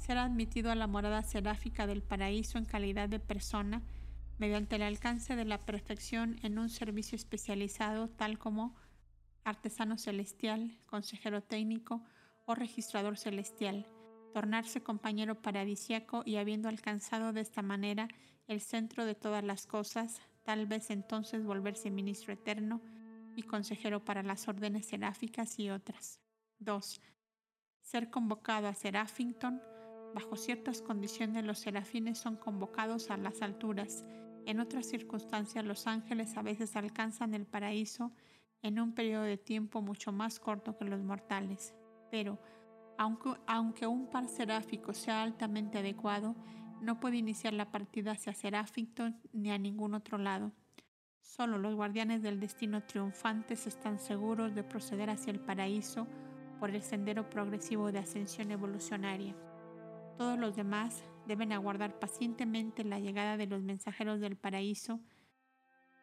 [0.00, 3.82] ser admitido a la morada seráfica del paraíso en calidad de persona
[4.38, 8.74] mediante el alcance de la perfección en un servicio especializado tal como
[9.44, 12.02] artesano celestial, consejero técnico
[12.46, 13.86] o registrador celestial,
[14.32, 18.08] tornarse compañero paradisiaco y habiendo alcanzado de esta manera
[18.46, 22.80] el centro de todas las cosas, tal vez entonces volverse ministro eterno
[23.36, 26.20] y consejero para las órdenes seráficas y otras.
[26.58, 27.00] 2.
[27.82, 29.60] Ser convocado a Seraphington
[30.14, 34.04] Bajo ciertas condiciones los serafines son convocados a las alturas.
[34.44, 38.10] En otras circunstancias los ángeles a veces alcanzan el paraíso
[38.62, 41.74] en un periodo de tiempo mucho más corto que los mortales.
[42.10, 42.38] Pero,
[42.98, 46.34] aunque, un par seráfico sea altamente adecuado,
[46.80, 50.52] no puede iniciar la partida hacia Seráfico ni a ningún otro lado.
[51.20, 56.06] Solo los guardianes del destino triunfantes están seguros de proceder hacia el paraíso
[56.58, 59.34] por el sendero progresivo de ascensión evolucionaria.
[60.16, 65.00] Todos los demás deben aguardar pacientemente la llegada de los mensajeros del paraíso,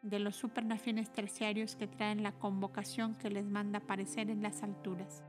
[0.02, 5.24] de los supernafines terciarios que traen la convocación que les manda aparecer en las alturas.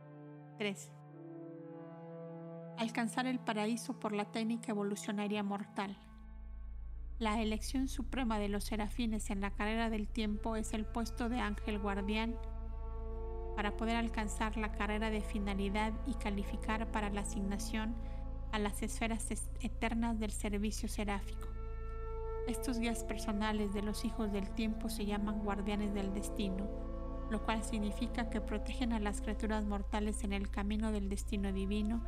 [0.58, 0.92] 3.
[2.76, 5.96] Alcanzar el paraíso por la técnica evolucionaria mortal.
[7.18, 11.40] La elección suprema de los serafines en la carrera del tiempo es el puesto de
[11.40, 12.36] ángel guardián
[13.56, 17.96] para poder alcanzar la carrera de finalidad y calificar para la asignación
[18.52, 19.28] a las esferas
[19.60, 21.57] eternas del servicio seráfico.
[22.49, 26.66] Estos guías personales de los hijos del tiempo se llaman guardianes del destino,
[27.30, 32.03] lo cual significa que protegen a las criaturas mortales en el camino del destino divino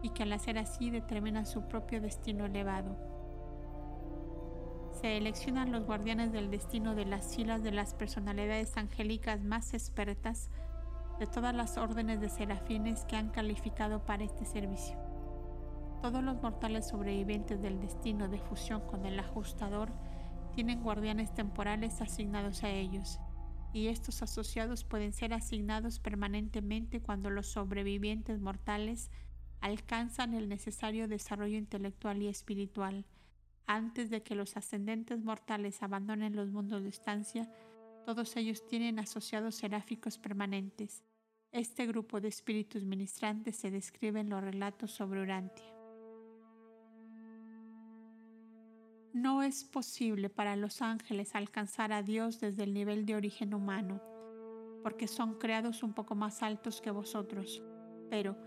[0.00, 2.96] y que al hacer así determinan su propio destino elevado.
[4.98, 10.48] Se eleccionan los guardianes del destino de las filas de las personalidades angélicas más expertas
[11.18, 15.01] de todas las órdenes de serafines que han calificado para este servicio.
[16.02, 19.92] Todos los mortales sobrevivientes del destino de fusión con el ajustador
[20.52, 23.20] tienen guardianes temporales asignados a ellos,
[23.72, 29.12] y estos asociados pueden ser asignados permanentemente cuando los sobrevivientes mortales
[29.60, 33.06] alcanzan el necesario desarrollo intelectual y espiritual.
[33.68, 37.48] Antes de que los ascendentes mortales abandonen los mundos de estancia,
[38.04, 41.04] todos ellos tienen asociados seráficos permanentes.
[41.52, 45.81] Este grupo de espíritus ministrantes se describe en los relatos sobre Urantia.
[49.12, 54.00] No es posible para los ángeles alcanzar a Dios desde el nivel de origen humano,
[54.82, 57.62] porque son creados un poco más altos que vosotros,
[58.08, 58.38] pero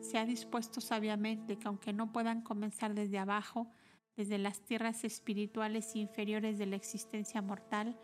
[0.00, 3.70] se ha dispuesto sabiamente que aunque no puedan comenzar desde abajo,
[4.14, 7.98] desde las tierras espirituales inferiores de la existencia mortal,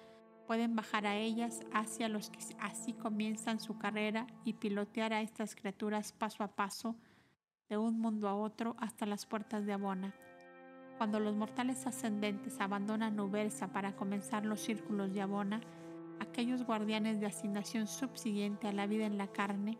[0.46, 5.54] pueden bajar a ellas hacia los que así comienzan su carrera y pilotear a estas
[5.54, 6.96] criaturas paso a paso,
[7.68, 10.14] de un mundo a otro hasta las puertas de Abona
[10.98, 15.60] cuando los mortales ascendentes abandonan Ubersa para comenzar los círculos de Abona,
[16.18, 19.78] aquellos guardianes de asignación subsiguiente a la vida en la carne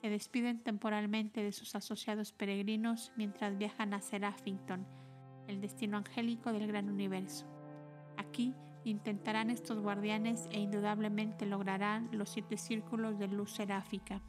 [0.00, 4.86] se despiden temporalmente de sus asociados peregrinos mientras viajan a Seraphington,
[5.46, 7.46] el destino angélico del gran universo.
[8.16, 8.54] Aquí
[8.84, 14.22] intentarán estos guardianes e indudablemente lograrán los siete círculos de luz seráfica.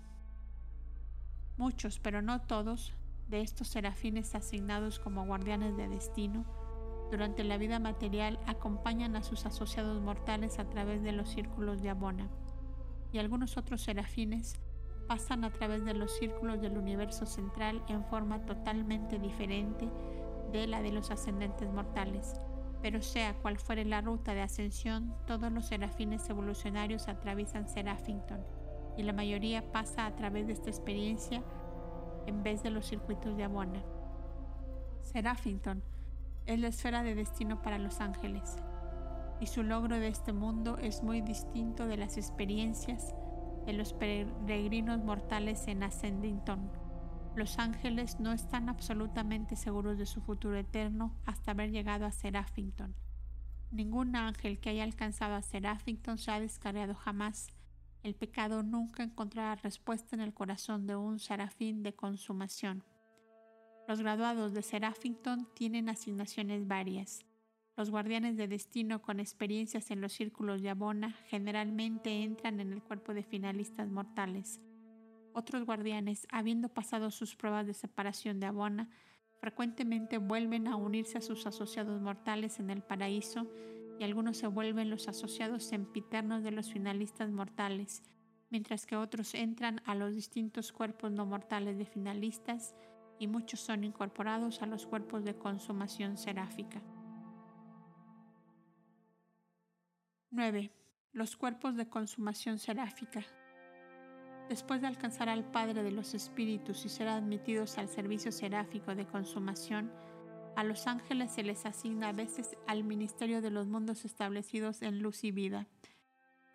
[1.57, 2.93] Muchos, pero no todos,
[3.28, 6.45] de estos serafines asignados como guardianes de destino,
[7.10, 11.90] durante la vida material acompañan a sus asociados mortales a través de los círculos de
[11.90, 12.30] Abona,
[13.12, 14.60] y algunos otros serafines
[15.08, 19.90] pasan a través de los círculos del universo central en forma totalmente diferente
[20.52, 22.34] de la de los ascendentes mortales.
[22.82, 28.45] Pero sea cual fuere la ruta de ascensión, todos los serafines evolucionarios atraviesan Seraphington
[28.98, 31.41] y la mayoría pasa a través de esta experiencia
[32.28, 33.84] en vez de los circuitos de Abona.
[35.02, 35.82] Seraphington
[36.45, 38.58] es la esfera de destino para los ángeles
[39.40, 43.14] y su logro de este mundo es muy distinto de las experiencias
[43.66, 46.72] de los peregrinos mortales en Ascendington.
[47.36, 52.95] Los ángeles no están absolutamente seguros de su futuro eterno hasta haber llegado a Seraphington.
[53.72, 57.49] Ningún ángel que haya alcanzado a Seraphington se ha descarriado jamás.
[58.03, 62.84] El pecado nunca encontrará respuesta en el corazón de un serafín de consumación.
[63.88, 67.26] Los graduados de Seraphington tienen asignaciones varias.
[67.78, 72.82] Los guardianes de destino con experiencias en los círculos de Abona generalmente entran en el
[72.82, 74.60] cuerpo de finalistas mortales.
[75.34, 78.90] Otros guardianes, habiendo pasado sus pruebas de separación de Abona,
[79.40, 83.48] frecuentemente vuelven a unirse a sus asociados mortales en el paraíso
[83.99, 88.03] y algunos se vuelven los asociados sempiternos de los finalistas mortales,
[88.49, 92.76] mientras que otros entran a los distintos cuerpos no mortales de finalistas
[93.19, 96.82] y muchos son incorporados a los cuerpos de consumación seráfica.
[100.30, 100.72] 9.
[101.14, 103.24] Los cuerpos de consumación seráfica.
[104.49, 109.07] Después de alcanzar al Padre de los Espíritus y ser admitidos al servicio seráfico de
[109.07, 109.91] consumación,
[110.57, 115.03] a los ángeles se les asigna a veces al ministerio de los mundos establecidos en
[115.03, 115.67] luz y vida.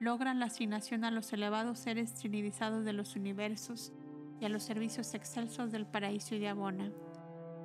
[0.01, 3.93] Logran la asignación a los elevados seres trinidizados de los universos
[4.41, 6.91] y a los servicios excelsos del paraíso y de Abona.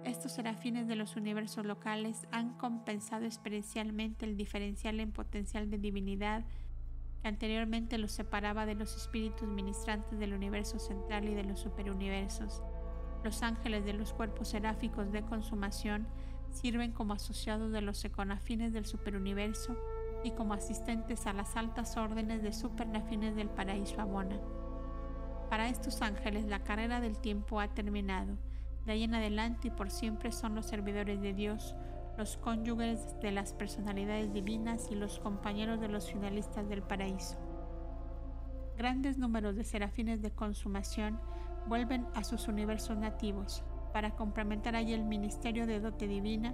[0.05, 6.45] Estos serafines de los universos locales han compensado experiencialmente el diferencial en potencial de divinidad
[7.19, 12.61] que anteriormente los separaba de los espíritus ministrantes del universo central y de los superuniversos.
[13.23, 16.07] Los ángeles de los cuerpos seráficos de consumación
[16.51, 19.75] sirven como asociados de los econafines del superuniverso
[20.23, 24.39] y como asistentes a las altas órdenes de supernafines del paraíso Abona.
[25.49, 28.37] Para estos ángeles la carrera del tiempo ha terminado.
[28.85, 31.75] De ahí en adelante y por siempre son los servidores de Dios,
[32.17, 37.37] los cónyuges de las personalidades divinas y los compañeros de los finalistas del paraíso.
[38.77, 41.19] Grandes números de serafines de consumación
[41.67, 43.63] vuelven a sus universos nativos
[43.93, 46.53] para complementar allí el ministerio de dote divina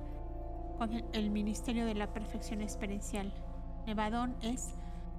[0.77, 3.33] con el ministerio de la perfección experiencial.
[3.85, 4.73] Nevadón es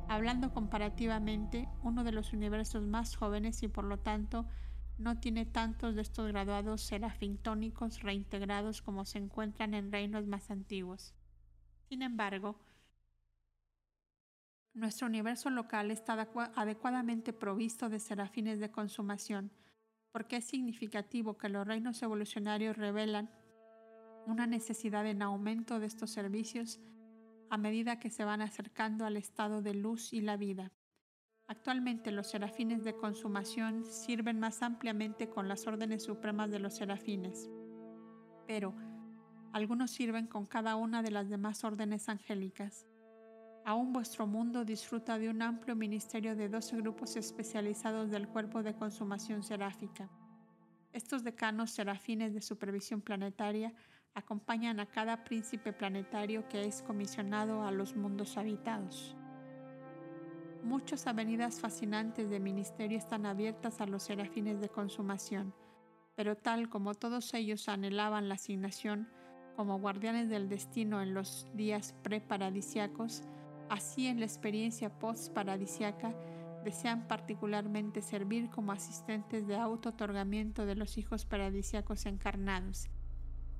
[0.08, 4.46] hablando comparativamente, uno de los universos más jóvenes y por lo tanto
[4.98, 11.14] no tiene tantos de estos graduados serafintónicos reintegrados como se encuentran en reinos más antiguos.
[11.88, 12.58] Sin embargo,
[14.72, 19.50] nuestro universo local está adecuadamente provisto de serafines de consumación,
[20.14, 23.28] porque es significativo que los reinos evolucionarios revelan
[24.26, 26.78] una necesidad en aumento de estos servicios
[27.50, 30.70] a medida que se van acercando al estado de luz y la vida.
[31.48, 37.50] Actualmente los serafines de consumación sirven más ampliamente con las órdenes supremas de los serafines,
[38.46, 38.72] pero
[39.52, 42.86] algunos sirven con cada una de las demás órdenes angélicas.
[43.66, 48.74] Aún vuestro mundo disfruta de un amplio ministerio de 12 grupos especializados del cuerpo de
[48.74, 50.10] consumación seráfica.
[50.92, 53.72] Estos decanos serafines de supervisión planetaria
[54.14, 59.16] acompañan a cada príncipe planetario que es comisionado a los mundos habitados.
[60.62, 65.54] Muchas avenidas fascinantes de ministerio están abiertas a los serafines de consumación,
[66.14, 69.08] pero tal como todos ellos anhelaban la asignación
[69.56, 73.22] como guardianes del destino en los días pre-paradisiacos,
[73.74, 76.14] así en la experiencia post-paradisiaca
[76.64, 82.88] desean particularmente servir como asistentes de auto-otorgamiento de los hijos paradisiacos encarnados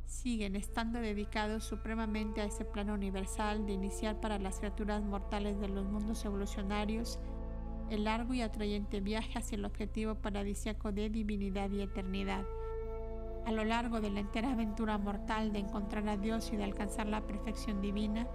[0.07, 5.69] siguen estando dedicados supremamente a ese plano universal de iniciar para las criaturas mortales de
[5.69, 7.19] los mundos evolucionarios
[7.91, 12.45] el largo y atrayente viaje hacia el objetivo paradisiaco de divinidad y eternidad.
[13.45, 17.07] A lo largo de la entera aventura mortal de encontrar a Dios y de alcanzar
[17.07, 18.27] la perfección divina,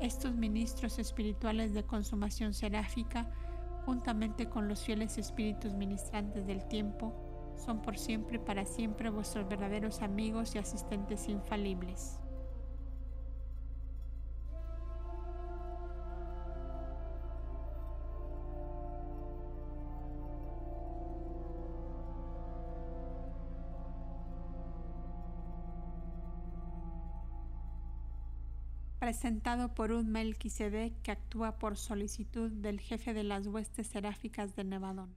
[0.00, 3.28] Estos ministros espirituales de consumación seráfica,
[3.84, 7.12] juntamente con los fieles espíritus ministrantes del tiempo,
[7.56, 12.20] son por siempre y para siempre vuestros verdaderos amigos y asistentes infalibles.
[28.98, 34.64] Presentado por un Melquisedec que actúa por solicitud del jefe de las huestes seráficas de
[34.64, 35.14] Nevadón.